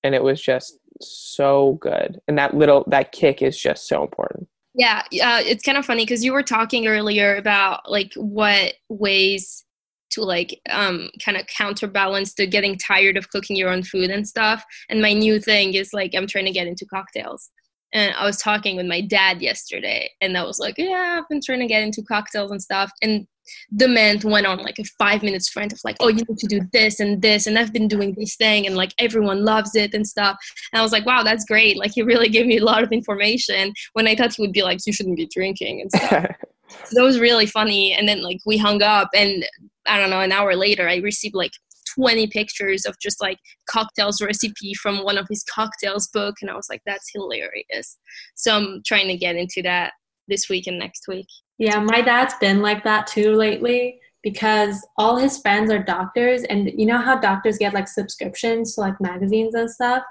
[0.03, 2.19] and it was just so good.
[2.27, 4.47] And that little that kick is just so important.
[4.73, 9.63] Yeah, uh, it's kind of funny because you were talking earlier about like what ways
[10.11, 14.27] to like um kind of counterbalance the getting tired of cooking your own food and
[14.27, 14.63] stuff.
[14.89, 17.49] And my new thing is like I'm trying to get into cocktails.
[17.93, 21.41] And I was talking with my dad yesterday, and I was like, "Yeah, I've been
[21.41, 23.27] trying to get into cocktails and stuff." And
[23.71, 26.47] the man went on like a five minutes rant of like, "Oh, you need to
[26.47, 29.93] do this and this, and I've been doing this thing, and like everyone loves it
[29.93, 30.37] and stuff."
[30.73, 32.91] And I was like, "Wow, that's great!" Like he really gave me a lot of
[32.91, 36.35] information when I thought he would be like, "You shouldn't be drinking" and stuff.
[36.85, 37.93] so that was really funny.
[37.93, 39.45] And then like we hung up, and
[39.85, 41.53] I don't know, an hour later, I received like
[41.97, 43.37] 20 pictures of just like
[43.69, 47.97] cocktails recipe from one of his cocktails book, and I was like, "That's hilarious."
[48.35, 49.93] So I'm trying to get into that
[50.27, 51.27] this week and next week.
[51.57, 56.71] Yeah, my dad's been like that too lately because all his friends are doctors, and
[56.75, 60.03] you know how doctors get like subscriptions to like magazines and stuff.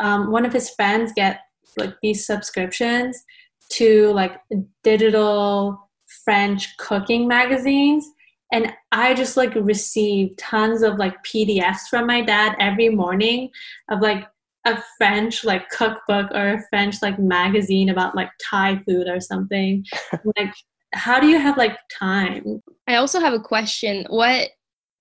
[0.00, 1.40] Um, one of his friends get
[1.76, 3.22] like these subscriptions
[3.70, 4.40] to like
[4.82, 5.90] digital
[6.24, 8.06] French cooking magazines,
[8.52, 13.50] and I just like receive tons of like PDFs from my dad every morning
[13.90, 14.26] of like
[14.64, 19.84] a French like cookbook or a French like magazine about like Thai food or something.
[20.36, 20.52] like
[20.94, 22.62] how do you have like time?
[22.86, 24.06] I also have a question.
[24.08, 24.50] What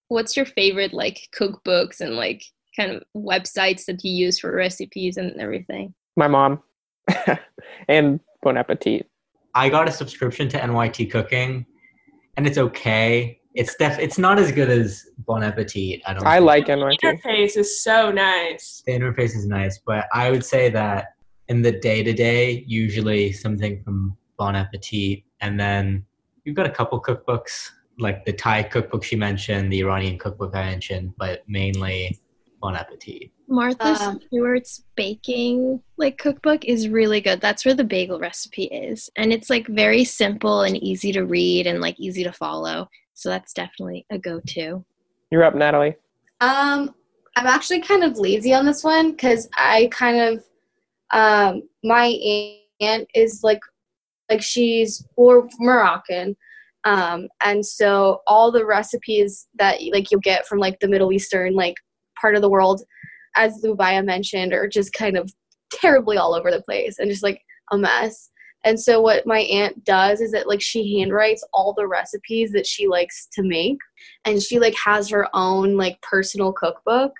[0.10, 2.44] what's your favorite like cookbooks and like
[2.76, 5.94] kind of websites that you use for recipes and everything?
[6.18, 6.62] my mom
[7.88, 9.08] and Bon Appetit.
[9.56, 11.66] I got a subscription to NYT Cooking,
[12.38, 13.40] and it's okay.
[13.56, 16.02] It's def- It's not as good as Bon Appetit.
[16.06, 16.26] I don't.
[16.26, 16.46] I think.
[16.46, 17.00] like The NYT.
[17.04, 18.84] interface is so nice.
[18.86, 21.08] the interface is nice, but I would say that
[21.50, 26.06] in the day to day, usually something from Bon Appetit, and then
[26.44, 27.70] you've got a couple cookbooks
[28.00, 32.20] like the Thai cookbook she mentioned, the Iranian cookbook I mentioned, but mainly
[32.60, 33.32] Bon Appetit.
[33.48, 37.40] Martha Um, Stewart's baking like cookbook is really good.
[37.40, 39.10] That's where the bagel recipe is.
[39.16, 42.90] And it's like very simple and easy to read and like easy to follow.
[43.14, 44.84] So that's definitely a go-to.
[45.32, 45.96] You're up, Natalie.
[46.42, 46.94] Um,
[47.36, 50.44] I'm actually kind of lazy on this one because I kind of,
[51.12, 52.08] um, my
[52.82, 53.60] aunt is like,
[54.30, 56.36] like she's or Moroccan,
[56.84, 61.54] um, and so all the recipes that like you'll get from like the Middle Eastern
[61.54, 61.76] like
[62.20, 62.84] part of the world,
[63.36, 65.32] as Lubaya mentioned, are just kind of
[65.72, 68.30] terribly all over the place and just like a mess.
[68.64, 72.66] And so what my aunt does is that like she handwrites all the recipes that
[72.66, 73.78] she likes to make
[74.26, 77.14] and she like has her own like personal cookbook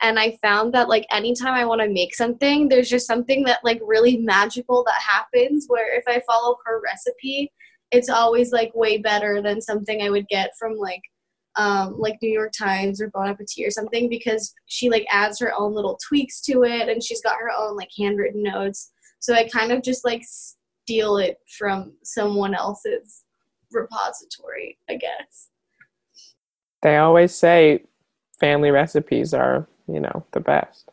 [0.00, 3.60] and i found that like anytime i want to make something there's just something that
[3.64, 7.50] like really magical that happens where if i follow her recipe
[7.90, 11.02] it's always like way better than something i would get from like
[11.58, 15.52] um, like new york times or bon appetit or something because she like adds her
[15.54, 19.46] own little tweaks to it and she's got her own like handwritten notes so i
[19.48, 23.24] kind of just like steal it from someone else's
[23.72, 25.50] repository i guess
[26.82, 27.84] They always say
[28.38, 30.90] family recipes are, you know, the best.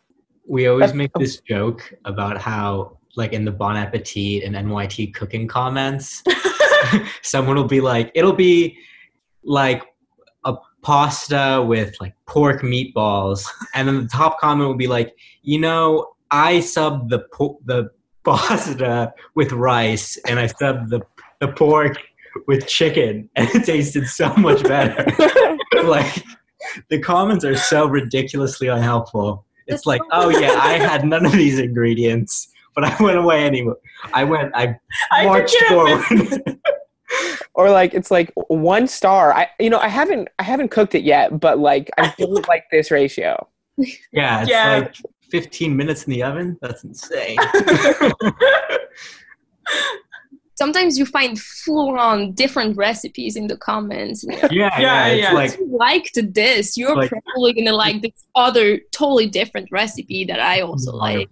[0.47, 5.13] We always That's- make this joke about how, like in the Bon Appetit and NYT
[5.13, 6.23] cooking comments,
[7.21, 8.77] someone will be like, it'll be
[9.44, 9.85] like a
[10.86, 16.13] pasta with like pork meatballs, and then the top comment will be like, you know,
[16.29, 17.90] I sub the po- the
[18.23, 21.02] pasta with rice, and I sub the
[21.42, 21.98] the pork
[22.48, 25.06] with chicken, and it tasted so much better.
[25.83, 26.23] like
[26.90, 29.44] the comments are so ridiculously unhelpful.
[29.67, 33.17] It's That's like, so- oh yeah, I had none of these ingredients, but I went
[33.17, 33.73] away anyway.
[34.13, 34.75] I went, I
[35.12, 36.60] I marched get forward.
[37.56, 39.33] Or like it's like one star.
[39.33, 42.65] I you know I haven't I haven't cooked it yet, but like I don't like
[42.71, 43.47] this ratio.
[44.12, 44.77] yeah, it's Yeah.
[44.79, 44.95] like
[45.31, 46.58] 15 minutes in the oven.
[46.62, 47.37] That's insane.
[50.58, 54.23] sometimes you find full on different recipes in the comments.
[54.23, 55.13] And you're like, Yeah, Yeah, yeah.
[55.13, 55.31] It's yeah.
[55.33, 60.39] like you liked this, you're Like- probably gonna like this other totally different recipe that
[60.39, 61.27] I also oh like.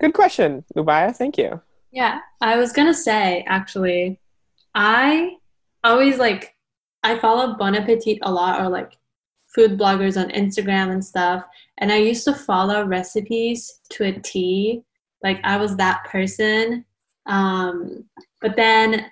[0.00, 1.14] Good question, Lubaya.
[1.14, 1.60] Thank you.
[1.96, 4.20] Yeah, I was gonna say actually,
[4.74, 5.38] I
[5.82, 6.54] always like
[7.02, 8.92] I follow Bon Appetit a lot or like
[9.46, 11.42] food bloggers on Instagram and stuff,
[11.78, 14.82] and I used to follow recipes to a T.
[15.22, 16.84] Like I was that person.
[17.24, 18.04] Um,
[18.42, 19.06] but then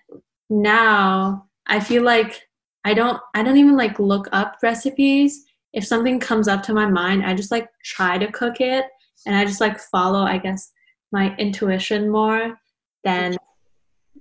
[0.50, 2.38] now I feel like
[2.84, 5.46] I don't I don't even like look up recipes.
[5.72, 8.84] If something comes up to my mind, I just like try to cook it
[9.24, 10.70] and I just like follow, I guess,
[11.12, 12.58] my intuition more
[13.04, 13.36] than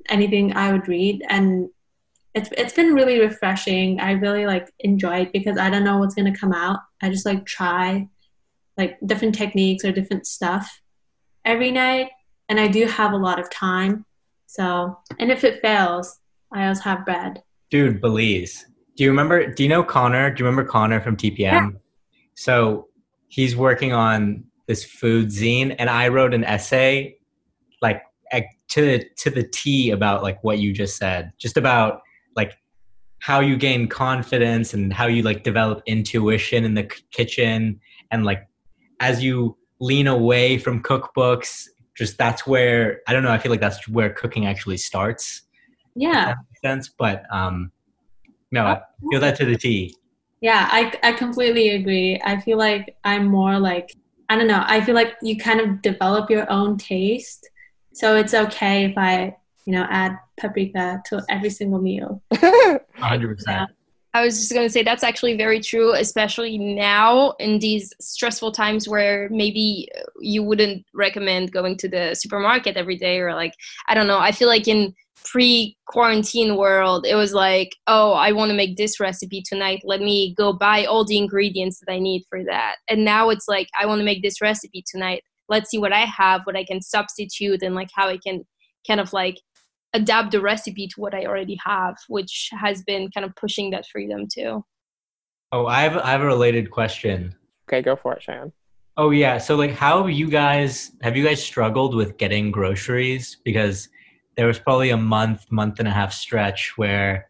[0.10, 1.24] anything I would read.
[1.30, 1.70] And
[2.34, 4.00] it's it's been really refreshing.
[4.00, 6.80] I really like enjoy it because I don't know what's gonna come out.
[7.02, 8.08] I just like try
[8.78, 10.82] like different techniques or different stuff
[11.46, 12.10] every night.
[12.50, 14.06] And I do have a lot of time.
[14.48, 16.20] So and if it fails,
[16.52, 17.44] I always have bread.
[17.70, 18.64] Dude, Beliz.
[18.96, 19.48] Do you remember?
[19.48, 20.30] Do you know Connor?
[20.30, 21.38] Do you remember Connor from TPM?
[21.38, 21.70] Yeah.
[22.36, 22.88] So
[23.28, 27.18] he's working on this food zine, and I wrote an essay,
[28.74, 32.02] to to the T about like what you just said, just about
[32.36, 32.54] like
[33.20, 37.80] how you gain confidence and how you like develop intuition in the k- kitchen,
[38.12, 38.48] and like
[39.00, 43.32] as you lean away from cookbooks, just that's where I don't know.
[43.32, 45.44] I feel like that's where cooking actually starts
[45.96, 46.34] Yeah.
[46.64, 47.72] sense, but um,
[48.52, 49.96] no, I feel that to the T.
[50.42, 52.20] Yeah, I, I completely agree.
[52.24, 53.96] I feel like I'm more like,
[54.30, 57.50] I don't know, I feel like you kind of develop your own taste.
[57.94, 59.36] So it's okay if I,
[59.66, 62.22] you know, add paprika to every single meal.
[62.34, 62.80] 100%.
[63.48, 63.66] Yeah.
[64.16, 68.88] I was just gonna say that's actually very true, especially now in these stressful times
[68.88, 69.90] where maybe
[70.20, 73.54] you wouldn't recommend going to the supermarket every day or like
[73.88, 74.20] I don't know.
[74.20, 74.94] I feel like in
[75.26, 79.82] pre-quarantine world, it was like, oh, I want to make this recipe tonight.
[79.84, 82.76] Let me go buy all the ingredients that I need for that.
[82.88, 85.24] And now it's like, I want to make this recipe tonight.
[85.54, 88.44] Let's see what I have, what I can substitute, and like how I can
[88.88, 89.38] kind of like
[89.94, 93.86] adapt the recipe to what I already have, which has been kind of pushing that
[93.86, 94.66] freedom too.
[95.52, 97.36] Oh, I have, I have a related question.
[97.70, 98.52] okay, go for it, Cheyenne.
[98.98, 103.38] Oh yeah, so like, how have you guys have you guys struggled with getting groceries?
[103.44, 103.90] Because
[104.36, 107.30] there was probably a month, month and a half stretch where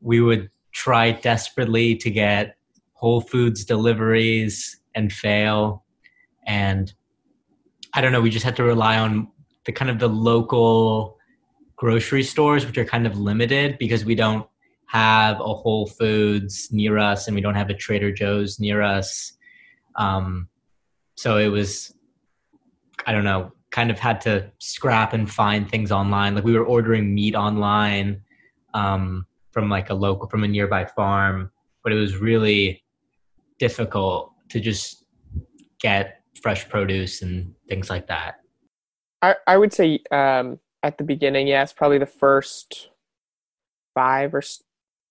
[0.00, 2.56] we would try desperately to get
[2.94, 5.84] Whole Foods deliveries and fail,
[6.46, 6.94] and
[7.94, 8.20] I don't know.
[8.20, 9.28] We just had to rely on
[9.66, 11.18] the kind of the local
[11.76, 14.46] grocery stores, which are kind of limited because we don't
[14.86, 19.32] have a Whole Foods near us and we don't have a Trader Joe's near us.
[19.96, 20.48] Um,
[21.16, 21.94] so it was,
[23.06, 26.34] I don't know, kind of had to scrap and find things online.
[26.34, 28.22] Like we were ordering meat online
[28.74, 31.50] um, from like a local, from a nearby farm,
[31.82, 32.84] but it was really
[33.58, 35.04] difficult to just
[35.80, 38.40] get fresh produce and things like that.
[39.22, 42.90] I, I would say um, at the beginning, yes, probably the first
[43.94, 44.42] five or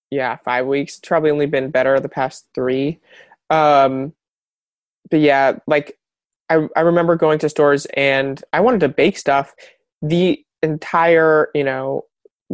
[0.09, 0.99] yeah, five weeks.
[0.99, 2.99] Probably only been better the past three.
[3.49, 4.13] Um,
[5.09, 5.97] but yeah, like
[6.49, 9.53] I I remember going to stores and I wanted to bake stuff.
[10.01, 12.05] The entire you know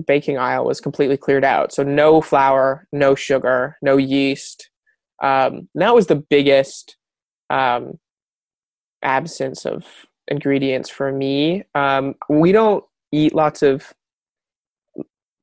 [0.06, 4.70] baking aisle was completely cleared out, so no flour, no sugar, no yeast.
[5.22, 6.96] Um, that was the biggest
[7.50, 7.98] um,
[9.04, 9.86] absence of
[10.28, 11.64] ingredients for me.
[11.76, 13.94] Um, we don't eat lots of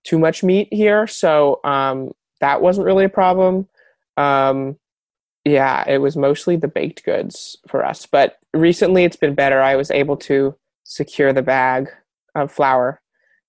[0.04, 3.68] too much meat here, so um, that wasn't really a problem.
[4.16, 4.76] Um,
[5.44, 8.06] yeah, it was mostly the baked goods for us.
[8.06, 9.60] But recently, it's been better.
[9.60, 11.88] I was able to secure the bag
[12.34, 13.00] of flour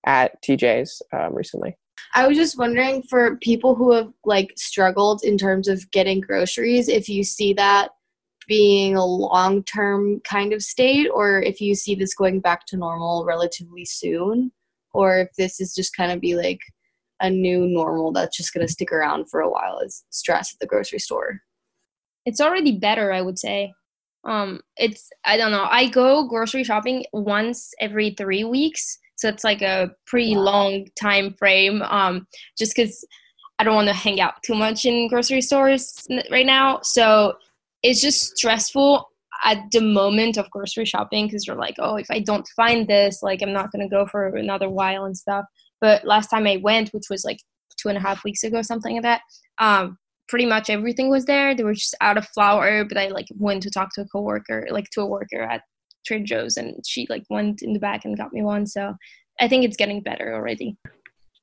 [0.06, 1.78] at TJ's um, recently.
[2.14, 6.88] I was just wondering for people who have like struggled in terms of getting groceries,
[6.88, 7.92] if you see that
[8.48, 12.78] being a long term kind of state, or if you see this going back to
[12.78, 14.52] normal relatively soon,
[14.94, 16.60] or if this is just kind of be like
[17.22, 20.60] a new normal that's just going to stick around for a while as stress at
[20.60, 21.40] the grocery store.
[22.26, 23.74] It's already better, I would say.
[24.26, 25.68] Um, it's I don't know.
[25.70, 31.36] I go grocery shopping once every three weeks, so it's like a pretty long time
[31.38, 31.82] frame.
[31.84, 32.28] Um,
[32.58, 33.06] just because
[33.60, 37.36] I don't want to hang out too much in grocery stores right now, so
[37.86, 39.08] it's just stressful
[39.44, 43.22] at the moment of grocery shopping because you're like, oh, if I don't find this,
[43.22, 45.46] like I'm not gonna go for another while and stuff.
[45.82, 47.38] But last time I went, which was like
[47.78, 49.22] two and a half weeks ago, something like that,
[49.60, 51.54] um, pretty much everything was there.
[51.54, 54.68] They were just out of flour, but I like went to talk to a coworker,
[54.72, 55.62] like to a worker at
[56.08, 58.66] Trader Joe's, and she like went in the back and got me one.
[58.66, 58.96] So
[59.40, 60.76] I think it's getting better already.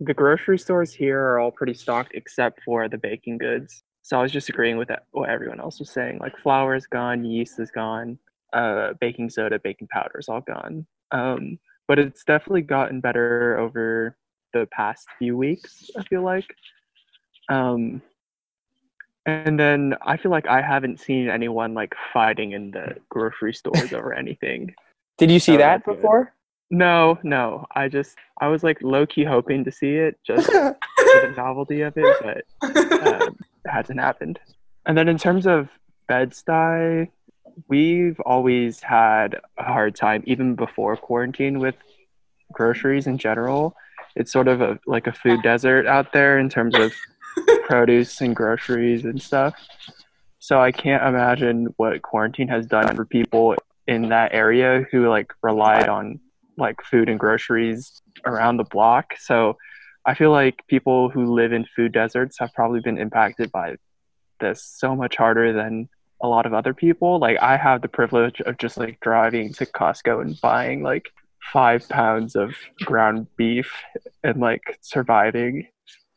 [0.00, 3.84] The grocery stores here are all pretty stocked except for the baking goods.
[4.02, 6.18] So I was just agreeing with that, what everyone else was saying.
[6.18, 8.18] Like flour is gone, yeast is gone,
[8.52, 10.86] uh, baking soda, baking powder is all gone.
[11.12, 14.16] Um, but it's definitely gotten better over
[14.52, 15.90] the past few weeks.
[15.96, 16.54] I feel like.
[17.48, 18.02] Um,
[19.24, 23.92] and then I feel like I haven't seen anyone like fighting in the grocery stores
[23.92, 24.74] over anything.
[25.18, 26.32] Did you see So that before?
[26.70, 27.66] No, no.
[27.74, 31.82] I just I was like low key hoping to see it just for the novelty
[31.82, 33.36] of it, but um,
[33.66, 34.38] hasn't happened.
[34.86, 35.68] And then in terms of
[36.08, 37.08] Bed-Stuy,
[37.68, 41.74] we've always had a hard time, even before quarantine, with
[42.52, 43.74] groceries in general.
[44.14, 46.92] It's sort of a like a food desert out there in terms of
[47.64, 49.54] produce and groceries and stuff.
[50.38, 53.54] So I can't imagine what quarantine has done for people
[53.86, 56.20] in that area who like relied on
[56.58, 59.14] like food and groceries around the block.
[59.18, 59.56] So
[60.04, 63.76] I feel like people who live in food deserts have probably been impacted by
[64.40, 65.88] this so much harder than
[66.20, 67.18] a lot of other people.
[67.18, 71.10] Like I have the privilege of just like driving to Costco and buying like
[71.52, 73.72] five pounds of ground beef
[74.22, 75.68] and like surviving.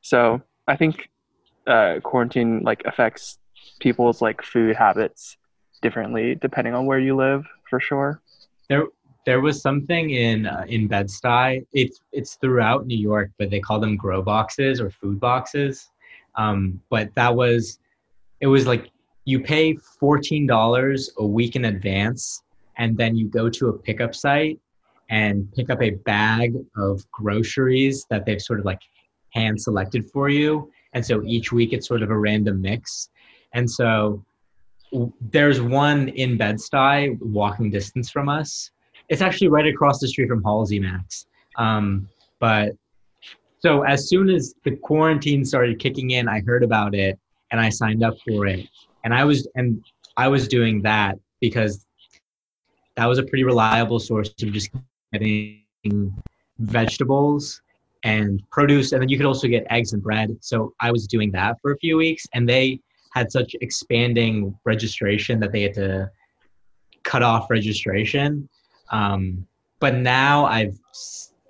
[0.02, 1.10] So I think
[1.68, 3.40] uh, quarantine like affects
[3.80, 5.38] people's like food habits
[5.82, 8.22] differently depending on where you live for sure.
[8.70, 8.86] There,
[9.26, 11.66] there was something in uh, in Bed Stuy.
[11.74, 15.90] It's it's throughout New York, but they call them grow boxes or food boxes.
[16.36, 17.80] Um, but that was,
[18.42, 18.92] it was like
[19.26, 22.44] you pay fourteen dollars a week in advance,
[22.78, 24.60] and then you go to a pickup site
[25.10, 28.82] and pick up a bag of groceries that they've sort of like
[29.30, 30.72] hand selected for you.
[30.94, 33.10] And so each week it's sort of a random mix.
[33.54, 34.24] And so
[35.30, 38.72] there's one in Bed-Stuy, walking distance from us.
[39.10, 41.28] It's actually right across the street from Halsey Max.
[41.58, 42.72] Um, but
[43.60, 47.20] so as soon as the quarantine started kicking in, I heard about it
[47.52, 48.68] and I signed up for it.
[49.04, 49.84] And I was and
[50.18, 51.86] I was doing that because
[52.96, 54.70] that was a pretty reliable source of just
[55.12, 55.64] getting
[56.60, 57.62] vegetables
[58.04, 61.32] and produce and then you could also get eggs and bread so i was doing
[61.32, 62.80] that for a few weeks and they
[63.14, 66.10] had such expanding registration that they had to
[67.04, 68.48] cut off registration
[68.90, 69.46] um,
[69.80, 70.78] but now i've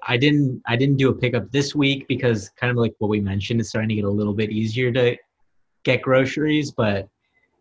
[0.07, 3.19] i didn't i didn't do a pickup this week because kind of like what we
[3.19, 5.15] mentioned it's starting to get a little bit easier to
[5.83, 7.07] get groceries but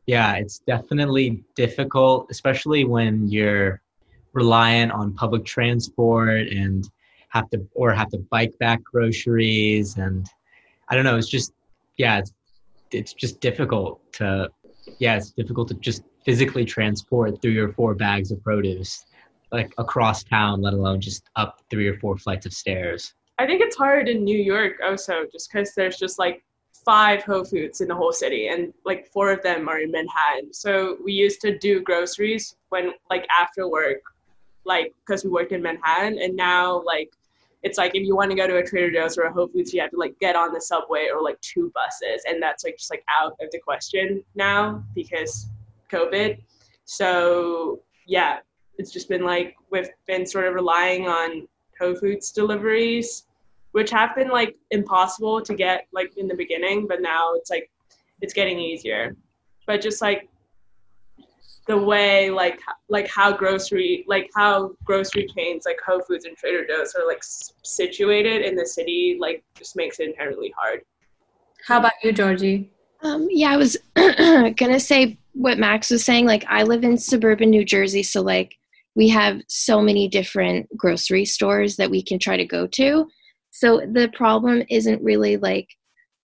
[0.07, 3.81] yeah it's definitely difficult especially when you're
[4.33, 6.91] reliant on public transport and
[7.29, 10.27] have to or have to bike back groceries and
[10.89, 11.53] i don't know it's just
[11.97, 12.33] yeah it's,
[12.91, 14.49] it's just difficult to
[14.99, 19.05] yeah it's difficult to just physically transport three or four bags of produce
[19.55, 23.63] like across town let alone just up three or four flights of stairs I think
[23.63, 26.45] it's hard in New York also, just because there's just like
[26.85, 30.53] five Whole Foods in the whole city, and like four of them are in Manhattan.
[30.53, 34.03] So we used to do groceries when like after work,
[34.65, 37.11] like because we worked in Manhattan, and now like
[37.65, 39.75] it's like if you want to go to a Trader Joe's or a Whole Foods,
[39.75, 42.77] you have to like get on the subway or like two buses, and that's like
[42.77, 45.49] just like out of the question now because
[45.91, 46.39] COVID.
[46.85, 48.39] So yeah,
[48.79, 51.47] it's just been like we've been sort of relying on
[51.81, 53.27] Whole Foods deliveries,
[53.73, 57.71] which have been like impossible to get like in the beginning, but now it's like
[58.21, 59.17] it's getting easier.
[59.67, 60.29] But just like
[61.67, 66.67] the way like like how grocery like how grocery chains like Whole Foods and Trader
[66.67, 70.83] Joe's are like s- situated in the city like just makes it inherently hard.
[71.67, 72.71] How about you, Georgie?
[73.03, 76.27] Um, yeah, I was gonna say what Max was saying.
[76.27, 78.57] Like, I live in suburban New Jersey, so like
[78.97, 83.09] we have so many different grocery stores that we can try to go to.
[83.51, 85.69] So the problem isn't really like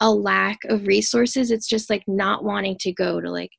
[0.01, 1.51] a lack of resources.
[1.51, 3.51] It's just like not wanting to go to like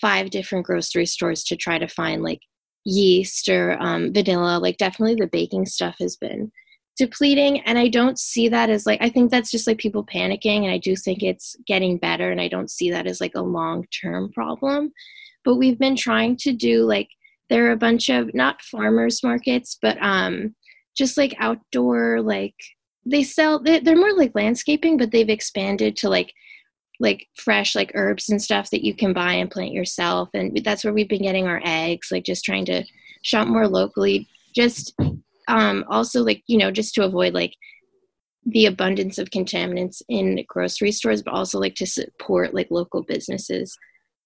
[0.00, 2.40] five different grocery stores to try to find like
[2.84, 4.58] yeast or um, vanilla.
[4.58, 6.52] Like, definitely the baking stuff has been
[6.98, 10.64] depleting and i don't see that as like i think that's just like people panicking
[10.64, 13.40] and i do think it's getting better and i don't see that as like a
[13.40, 14.90] long term problem
[15.44, 17.08] but we've been trying to do like
[17.50, 20.54] there are a bunch of not farmers markets but um
[20.96, 22.54] just like outdoor like
[23.06, 26.32] they sell they- they're more like landscaping but they've expanded to like
[27.00, 30.28] like fresh like herbs and stuff that you can buy and plant yourself.
[30.34, 32.84] And that's where we've been getting our eggs like just trying to
[33.22, 34.26] shop more locally.
[34.54, 34.94] Just
[35.46, 37.54] um, also like you know just to avoid like
[38.44, 43.76] the abundance of contaminants in grocery stores but also like to support like local businesses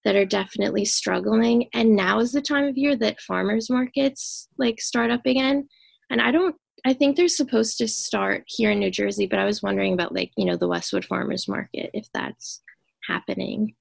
[0.05, 4.81] that are definitely struggling and now is the time of year that farmers markets like
[4.81, 5.67] start up again
[6.11, 9.45] and i don't i think they're supposed to start here in new jersey but i
[9.45, 12.63] was wondering about like you know the westwood farmers market if that's
[13.09, 13.75] happening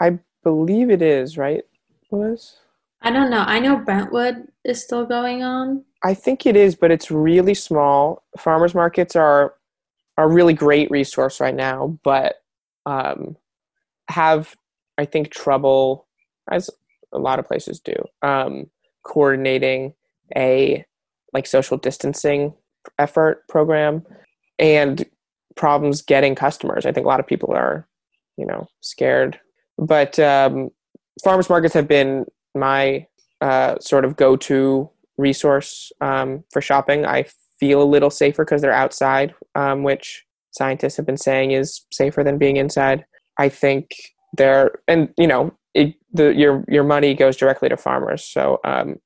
[0.00, 1.64] I believe it is, right,
[2.10, 2.56] Liz?
[3.02, 3.44] I don't know.
[3.46, 5.84] I know Brentwood is still going on.
[6.02, 8.24] I think it is, but it's really small.
[8.36, 9.54] Farmers markets are
[10.16, 12.36] are a really great resource right now, but
[12.86, 13.36] um,
[14.08, 14.56] have
[14.98, 16.06] I think trouble,
[16.50, 16.68] as
[17.12, 18.66] a lot of places do, um,
[19.04, 19.94] coordinating
[20.36, 20.84] a
[21.32, 22.54] like social distancing
[22.98, 24.04] effort program
[24.58, 25.06] and
[25.56, 26.84] problems getting customers.
[26.86, 27.86] I think a lot of people are,
[28.36, 29.38] you know, scared.
[29.78, 30.70] But um,
[31.22, 33.06] farmers markets have been my
[33.40, 37.06] uh, sort of go-to resource um, for shopping.
[37.06, 37.26] I
[37.60, 42.24] feel a little safer because they're outside, um, which scientists have been saying is safer
[42.24, 43.04] than being inside.
[43.38, 43.90] I think
[44.36, 48.24] they're, and you know, it, the, your your money goes directly to farmers.
[48.24, 48.96] So um,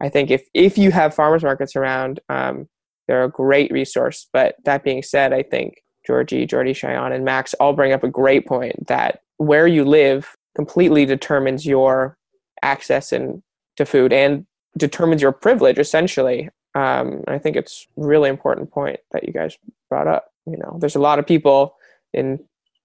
[0.00, 2.68] I think if if you have farmers markets around, um,
[3.08, 4.28] they're a great resource.
[4.32, 8.08] But that being said, I think Georgie, Jordy, Cheyenne, and Max all bring up a
[8.08, 12.16] great point that where you live completely determines your
[12.62, 13.42] access and
[13.76, 14.46] to food and
[14.78, 19.56] determines your privilege essentially um, i think it's really important point that you guys
[19.88, 21.74] brought up you know there's a lot of people
[22.14, 22.38] in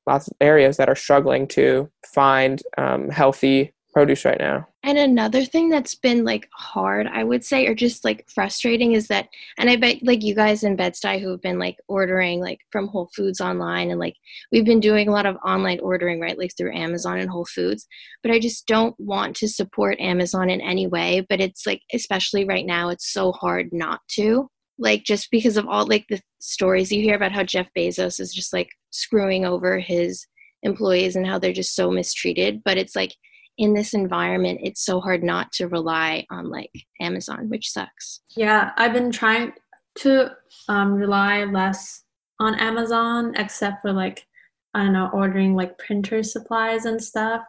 [0.08, 4.68] lots of areas that are struggling to find um, healthy produce right now.
[4.84, 9.08] And another thing that's been like hard, I would say, or just like frustrating is
[9.08, 9.28] that,
[9.58, 12.88] and I bet like you guys in Bed-Stuy who have been like ordering like from
[12.88, 14.16] Whole Foods online and like
[14.52, 16.38] we've been doing a lot of online ordering, right?
[16.38, 17.88] Like through Amazon and Whole Foods.
[18.22, 21.26] But I just don't want to support Amazon in any way.
[21.28, 24.48] But it's like, especially right now, it's so hard not to.
[24.78, 28.32] Like just because of all like the stories you hear about how Jeff Bezos is
[28.32, 30.26] just like screwing over his
[30.64, 32.64] employees and how they're just so mistreated.
[32.64, 33.14] But it's like
[33.58, 36.72] in this environment, it's so hard not to rely on like
[37.02, 38.22] Amazon, which sucks.
[38.36, 39.54] Yeah, I've been trying
[40.00, 40.32] to
[40.68, 42.04] um, rely less
[42.40, 44.26] on Amazon, except for like,
[44.74, 47.42] I don't know, ordering like printer supplies and stuff.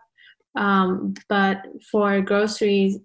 [0.57, 2.99] Um, but for groceries,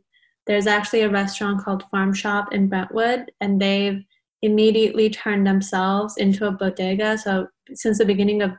[0.48, 4.04] there's actually a restaurant called Farm Shop in Brentwood, and they've
[4.44, 7.18] immediately turned themselves into a bodega.
[7.18, 8.52] So since the beginning of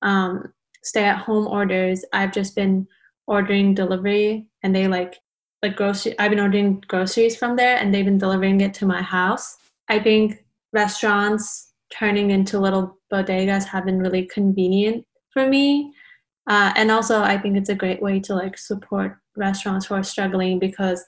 [0.00, 0.52] um,
[0.82, 2.86] stay at home orders, I've just been
[3.26, 5.16] ordering delivery and they like
[5.62, 9.02] like grocery I've been ordering groceries from there and they've been delivering it to my
[9.02, 9.56] house.
[9.88, 15.92] I think restaurants turning into little bodegas have been really convenient for me.
[16.48, 20.04] Uh, and also I think it's a great way to like support restaurants who are
[20.04, 21.04] struggling because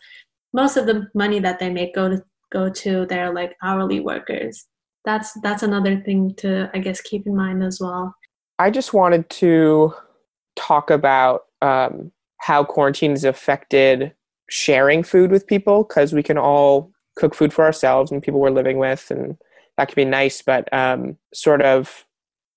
[0.52, 4.66] most of the money that they make go to go to their like hourly workers.
[5.04, 8.14] That's that's another thing to I guess keep in mind as well.
[8.58, 9.94] I just wanted to
[10.56, 14.12] talk about um, how quarantine has affected
[14.50, 18.50] sharing food with people because we can all cook food for ourselves and people we're
[18.50, 19.36] living with, and
[19.76, 20.42] that can be nice.
[20.42, 22.06] But um, sort of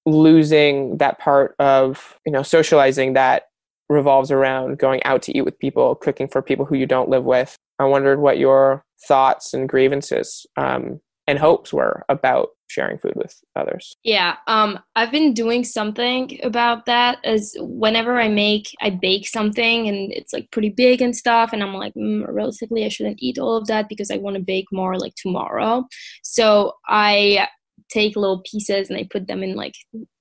[0.06, 3.44] losing that part of you know socializing that
[3.90, 7.24] revolves around going out to eat with people, cooking for people who you don't live
[7.24, 7.56] with.
[7.80, 13.40] I wondered what your thoughts and grievances um, and hopes were about sharing food with
[13.56, 13.96] others.
[14.04, 17.20] Yeah, um, I've been doing something about that.
[17.24, 21.62] As whenever I make, I bake something and it's like pretty big and stuff, and
[21.64, 24.68] I'm like, mm, realistically, I shouldn't eat all of that because I want to bake
[24.72, 25.86] more like tomorrow.
[26.24, 27.48] So I
[27.90, 29.76] take little pieces and I put them in like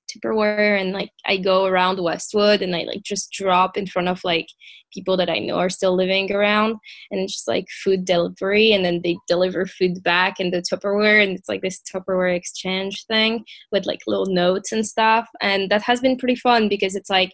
[0.08, 4.22] Tupperware and like I go around Westwood and I like just drop in front of
[4.24, 4.48] like
[4.92, 6.76] people that I know are still living around.
[7.10, 11.22] And it's just like food delivery and then they deliver food back in the Tupperware
[11.22, 15.28] and it's like this Tupperware exchange thing with like little notes and stuff.
[15.40, 17.32] And that has been pretty fun because it's like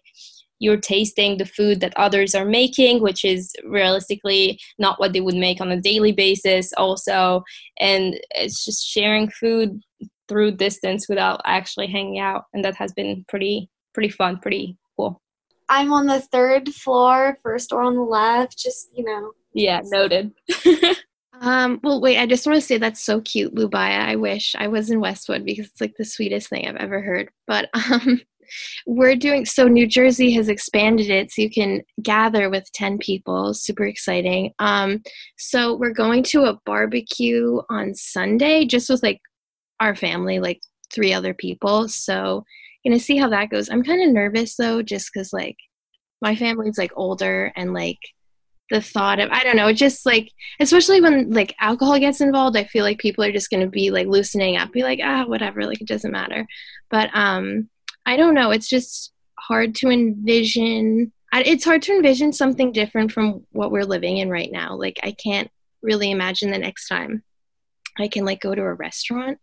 [0.60, 5.36] you're tasting the food that others are making which is realistically not what they would
[5.36, 7.44] make on a daily basis also.
[7.80, 9.80] And it's just sharing food
[10.28, 15.20] through distance without actually hanging out and that has been pretty pretty fun pretty cool.
[15.68, 19.32] I'm on the third floor first door on the left just you know.
[19.52, 20.32] Yeah noted.
[21.40, 24.00] Um well wait i just want to say that's so cute lubaya.
[24.00, 27.30] I wish i was in westwood because it's like the sweetest thing i've ever heard.
[27.46, 28.20] But um
[28.86, 33.52] we're doing so new jersey has expanded it so you can gather with 10 people.
[33.54, 34.52] Super exciting.
[34.58, 35.02] Um
[35.36, 39.20] so we're going to a barbecue on sunday just with like
[39.80, 40.60] our family, like
[40.92, 41.88] three other people.
[41.88, 42.44] So
[42.84, 43.68] gonna see how that goes.
[43.68, 45.56] I'm kind of nervous though, just because like
[46.20, 47.98] my family's like older and like
[48.70, 52.64] the thought of I don't know, just like especially when like alcohol gets involved, I
[52.64, 55.80] feel like people are just gonna be like loosening up, be like ah whatever, like
[55.80, 56.46] it doesn't matter.
[56.90, 57.68] But um,
[58.06, 58.50] I don't know.
[58.50, 61.12] It's just hard to envision.
[61.32, 64.76] It's hard to envision something different from what we're living in right now.
[64.76, 65.50] Like I can't
[65.82, 67.22] really imagine the next time
[67.98, 69.38] I can like go to a restaurant.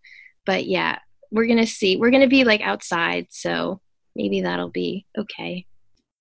[0.45, 0.99] But yeah,
[1.31, 1.97] we're gonna see.
[1.97, 3.81] We're gonna be like outside, so
[4.15, 5.65] maybe that'll be okay.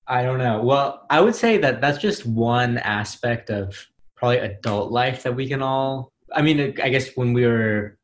[0.06, 0.62] I don't know.
[0.62, 5.48] Well, I would say that that's just one aspect of probably adult life that we
[5.48, 6.12] can all.
[6.32, 7.98] I mean, I guess when we were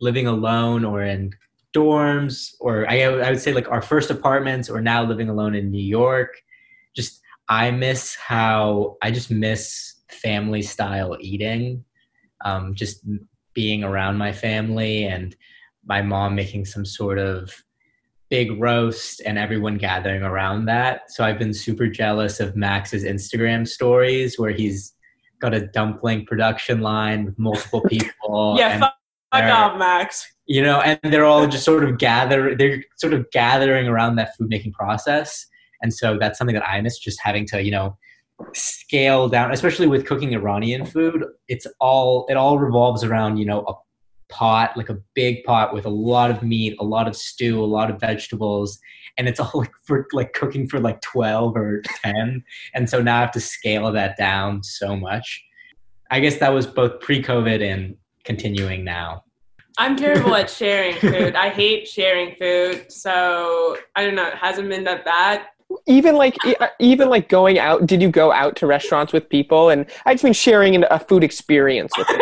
[0.00, 1.30] living alone or in
[1.74, 5.70] dorms, or I, I would say like our first apartments, or now living alone in
[5.70, 6.34] New York,
[6.96, 11.84] just I miss how I just miss family style eating.
[12.44, 13.04] Um, just
[13.54, 15.34] being around my family and
[15.86, 17.52] my mom making some sort of
[18.30, 21.10] big roast and everyone gathering around that.
[21.10, 24.94] So I've been super jealous of Max's Instagram stories where he's
[25.40, 28.56] got a dumpling production line with multiple people.
[28.58, 28.94] yeah, fuck
[29.32, 30.26] off, Max.
[30.46, 34.36] You know, and they're all just sort of gather they're sort of gathering around that
[34.36, 35.46] food making process.
[35.80, 37.96] And so that's something that I miss just having to, you know,
[38.52, 41.24] scale down, especially with cooking Iranian food.
[41.48, 43.74] It's all it all revolves around, you know, a
[44.28, 47.64] pot, like a big pot with a lot of meat, a lot of stew, a
[47.64, 48.78] lot of vegetables,
[49.16, 52.44] and it's all like for like cooking for like 12 or 10.
[52.74, 55.44] And so now I have to scale that down so much.
[56.10, 59.24] I guess that was both pre-COVID and continuing now.
[59.78, 61.34] I'm terrible at sharing food.
[61.34, 62.92] I hate sharing food.
[62.92, 64.28] So I don't know.
[64.28, 65.46] It hasn't been that bad.
[65.86, 67.86] Even like uh, even like going out.
[67.86, 69.70] Did you go out to restaurants with people?
[69.70, 72.20] And I just mean sharing a food experience with them.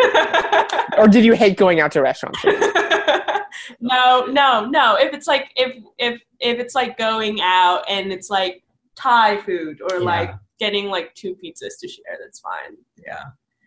[0.97, 2.39] or did you hate going out to restaurants?
[3.79, 4.95] no, no, no.
[4.99, 8.63] If it's like if if if it's like going out and it's like
[8.95, 10.03] Thai food or Yeah.
[10.05, 12.77] like getting like two pizzas to share, that's fine.
[13.05, 13.23] Yeah.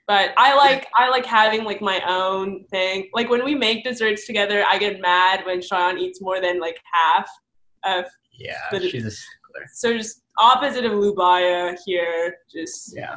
[0.07, 3.09] But I like I like having like my own thing.
[3.12, 6.79] Like when we make desserts together, I get mad when Sean eats more than like
[6.93, 7.29] half
[7.85, 8.05] of.
[8.39, 8.61] Yeah.
[8.70, 9.24] But She's
[9.57, 9.68] stickler.
[9.72, 12.36] So just opposite of Lubaya here.
[12.52, 13.16] Just Yeah.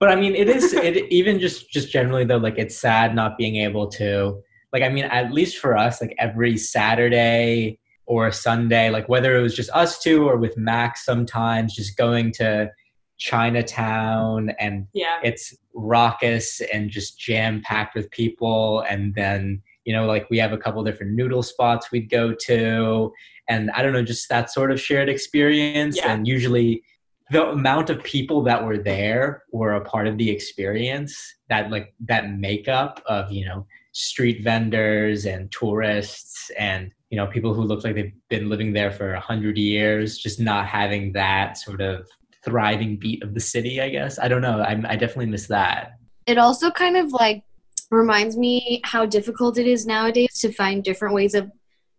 [0.00, 3.36] But I mean, it is it even just just generally though, like it's sad not
[3.36, 4.42] being able to
[4.72, 4.82] like.
[4.82, 9.54] I mean, at least for us, like every Saturday or Sunday, like whether it was
[9.54, 12.70] just us two or with Max, sometimes just going to
[13.18, 15.18] Chinatown and yeah.
[15.24, 20.52] it's raucous and just jam packed with people and then you know like we have
[20.52, 23.10] a couple different noodle spots we'd go to
[23.48, 25.96] and i don't know just that sort of shared experience.
[25.96, 26.12] Yeah.
[26.12, 26.82] and usually
[27.30, 31.16] the amount of people that were there were a part of the experience
[31.48, 37.54] that like that makeup of you know street vendors and tourists and you know people
[37.54, 41.56] who look like they've been living there for a hundred years just not having that
[41.56, 42.06] sort of
[42.44, 44.18] thriving beat of the city i guess.
[44.18, 44.60] I don't know.
[44.60, 45.92] I, I definitely miss that.
[46.26, 47.42] It also kind of like
[47.90, 51.50] reminds me how difficult it is nowadays to find different ways of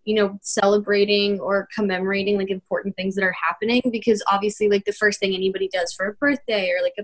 [0.05, 4.93] you know celebrating or commemorating like important things that are happening because obviously like the
[4.93, 7.03] first thing anybody does for a birthday or like a,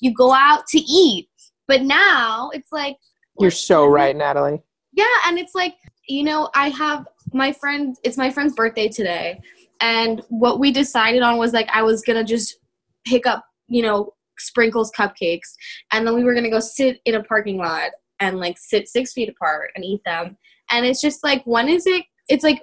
[0.00, 1.28] you go out to eat.
[1.68, 2.96] But now it's like
[3.38, 4.62] You're so right, Natalie.
[4.92, 5.74] yeah and it's like
[6.08, 9.40] you know i have my friend it's my friend's birthday today.
[9.82, 12.58] And what we decided on was like i was gonna just
[13.06, 15.54] pick up you know sprinkles cupcakes.
[15.92, 19.12] And then we were gonna go sit in a parking lot and like sit six
[19.12, 20.36] feet apart and eat them
[20.70, 22.62] and it's just like when is it it's like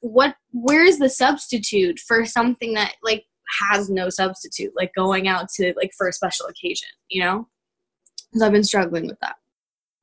[0.00, 3.24] what where is the substitute for something that like
[3.60, 7.46] has no substitute like going out to like for a special occasion you know
[8.30, 9.36] because i've been struggling with that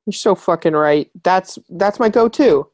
[0.06, 1.10] You're so fucking right.
[1.22, 2.68] That's that's my go-to.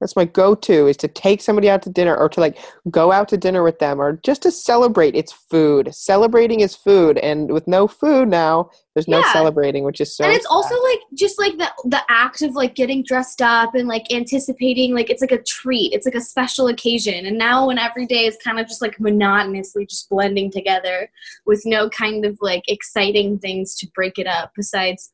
[0.00, 2.58] That's my go-to is to take somebody out to dinner or to like
[2.90, 5.14] go out to dinner with them or just to celebrate.
[5.14, 5.94] It's food.
[5.94, 9.32] Celebrating is food, and with no food now, there's no Yeah.
[9.32, 10.24] celebrating, which is so.
[10.24, 10.52] and it's sad.
[10.52, 14.94] also like just like the the act of like getting dressed up and like anticipating
[14.94, 18.26] like it's like a treat it's like a special occasion and now when every day
[18.26, 21.10] is kind of just like monotonously just blending together
[21.46, 25.12] with no kind of like exciting things to break it up besides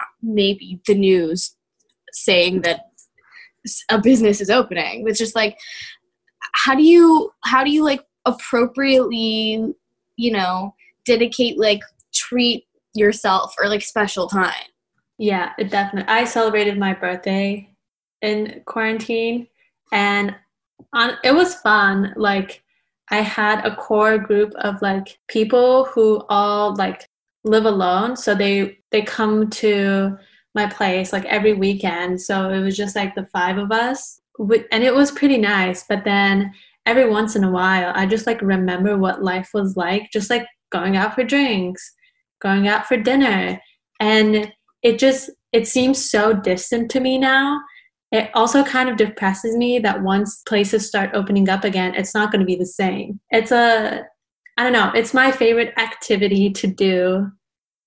[0.00, 1.56] uh, maybe the news
[2.12, 2.87] saying that
[3.90, 5.56] a business is opening it's just like
[6.54, 9.74] how do you how do you like appropriately
[10.16, 11.80] you know dedicate like
[12.14, 12.64] treat
[12.94, 14.68] yourself or like special time
[15.18, 16.08] Yeah, it definitely.
[16.08, 17.68] I celebrated my birthday
[18.22, 19.48] in quarantine,
[19.92, 20.34] and
[20.92, 22.14] on it was fun.
[22.16, 22.62] Like
[23.10, 27.08] I had a core group of like people who all like
[27.44, 30.16] live alone, so they they come to
[30.58, 32.20] my place like every weekend.
[32.20, 35.84] So it was just like the five of us, and it was pretty nice.
[35.88, 36.52] But then
[36.86, 40.46] every once in a while, I just like remember what life was like, just like
[40.70, 41.92] going out for drinks,
[42.40, 43.60] going out for dinner,
[44.00, 44.52] and
[44.82, 47.58] it just it seems so distant to me now
[48.10, 52.30] it also kind of depresses me that once places start opening up again it's not
[52.30, 54.04] going to be the same it's a
[54.58, 57.30] I don't know, it's my favorite activity to do.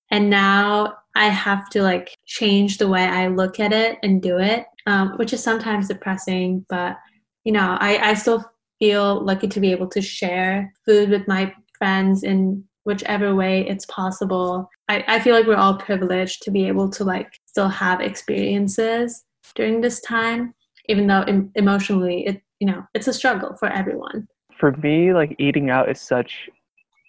[0.10, 4.38] And now I have to like change the way I look at it and do
[4.38, 6.66] it, um, which is sometimes depressing.
[6.70, 6.98] But,
[7.44, 8.46] you know, I, I still
[8.80, 13.86] feel lucky to be able to share food with my friends in whichever way it's
[13.86, 14.70] possible.
[14.90, 19.24] I, I feel like we're all privileged to be able to like still have experiences
[19.56, 20.54] during this time,
[20.88, 24.28] even though em- emotionally it you know it's a struggle for everyone.
[24.58, 26.50] For me, like eating out is such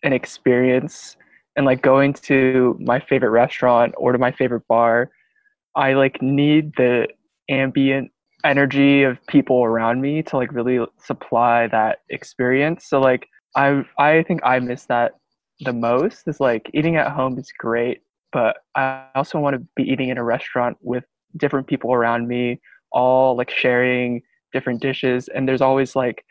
[0.03, 1.17] an experience,
[1.57, 5.11] and like going to my favorite restaurant or to my favorite bar,
[5.75, 7.09] I like need the
[7.49, 8.11] ambient
[8.45, 12.87] energy of people around me to like really supply that experience.
[12.89, 15.13] So like I I think I miss that
[15.61, 18.01] the most is like eating at home is great,
[18.33, 21.05] but I also want to be eating in a restaurant with
[21.37, 24.23] different people around me, all like sharing
[24.53, 25.29] different dishes.
[25.29, 26.25] And there's always like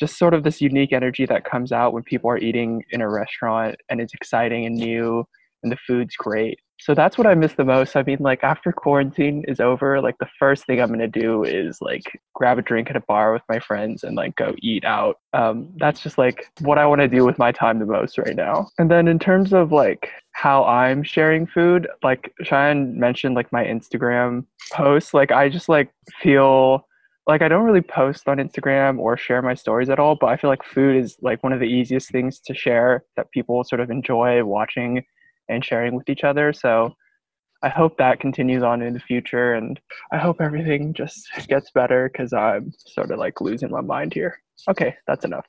[0.00, 3.08] just sort of this unique energy that comes out when people are eating in a
[3.08, 5.24] restaurant and it's exciting and new
[5.62, 7.94] and the food's great so that's what I miss the most.
[7.94, 11.80] I mean, like after quarantine is over, like the first thing I'm gonna do is
[11.82, 15.18] like grab a drink at a bar with my friends and like go eat out.
[15.34, 18.34] Um, that's just like what I want to do with my time the most right
[18.34, 18.68] now.
[18.78, 23.64] And then in terms of like how I'm sharing food, like Cheyenne mentioned, like my
[23.64, 25.90] Instagram posts, like I just like
[26.22, 26.86] feel
[27.26, 30.36] like I don't really post on Instagram or share my stories at all, but I
[30.36, 33.80] feel like food is like one of the easiest things to share that people sort
[33.80, 35.04] of enjoy watching
[35.48, 36.52] and sharing with each other.
[36.52, 36.94] So
[37.62, 39.78] I hope that continues on in the future, and
[40.12, 44.40] I hope everything just gets better because I'm sort of like losing my mind here.
[44.68, 45.46] Okay, that's enough.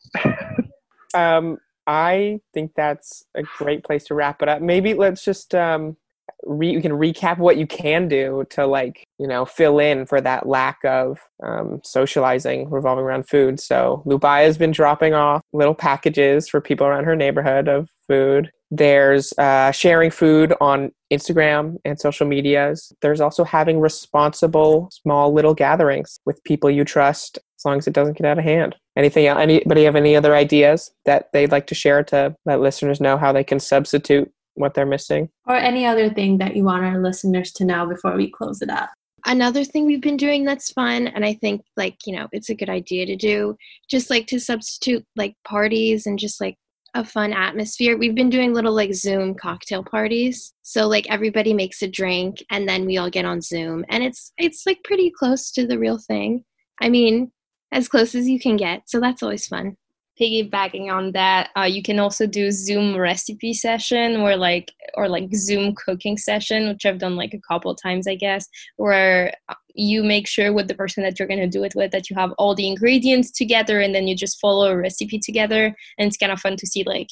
[1.13, 1.57] um,
[1.87, 4.61] I think that's a great place to wrap it up.
[4.61, 5.95] Maybe let's just um,
[6.43, 10.21] re- we can recap what you can do to like you know fill in for
[10.21, 13.59] that lack of um, socializing revolving around food.
[13.59, 18.51] So Lubaya has been dropping off little packages for people around her neighborhood of food.
[18.73, 22.93] There's uh, sharing food on Instagram and social medias.
[23.01, 27.93] There's also having responsible small little gatherings with people you trust, as long as it
[27.93, 28.77] doesn't get out of hand.
[28.95, 29.27] Anything?
[29.27, 33.33] Anybody have any other ideas that they'd like to share to let listeners know how
[33.33, 35.29] they can substitute what they're missing?
[35.47, 38.69] Or any other thing that you want our listeners to know before we close it
[38.69, 38.89] up.
[39.25, 42.55] Another thing we've been doing that's fun, and I think like, you know, it's a
[42.55, 43.55] good idea to do,
[43.89, 46.57] just like to substitute like parties and just like
[46.95, 47.97] a fun atmosphere.
[47.97, 50.53] We've been doing little like Zoom cocktail parties.
[50.63, 54.33] So like everybody makes a drink and then we all get on Zoom and it's
[54.37, 56.43] it's like pretty close to the real thing.
[56.81, 57.31] I mean,
[57.71, 58.89] as close as you can get.
[58.89, 59.77] So that's always fun
[60.19, 65.33] piggybacking on that uh, you can also do zoom recipe session or like or like
[65.33, 68.47] zoom cooking session which i've done like a couple times i guess
[68.77, 71.91] where uh, you make sure with the person that you're going to do it with
[71.91, 75.75] that you have all the ingredients together and then you just follow a recipe together.
[75.97, 77.09] And it's kind of fun to see like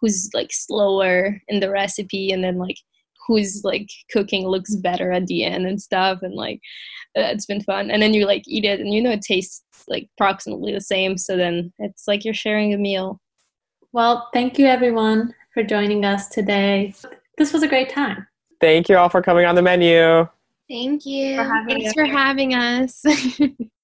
[0.00, 2.76] who's like slower in the recipe and then like
[3.26, 6.60] who's like cooking looks better at the end and stuff and like
[7.16, 7.90] uh, it's been fun.
[7.90, 11.18] And then you like eat it and you know it tastes like approximately the same
[11.18, 13.20] so then it's like you're sharing a meal.
[13.92, 16.94] Well thank you everyone for joining us today.
[17.38, 18.26] This was a great time.
[18.60, 20.26] Thank you all for coming on the menu.
[20.68, 21.36] Thank you.
[21.36, 21.94] For thanks us.
[21.94, 23.04] for having us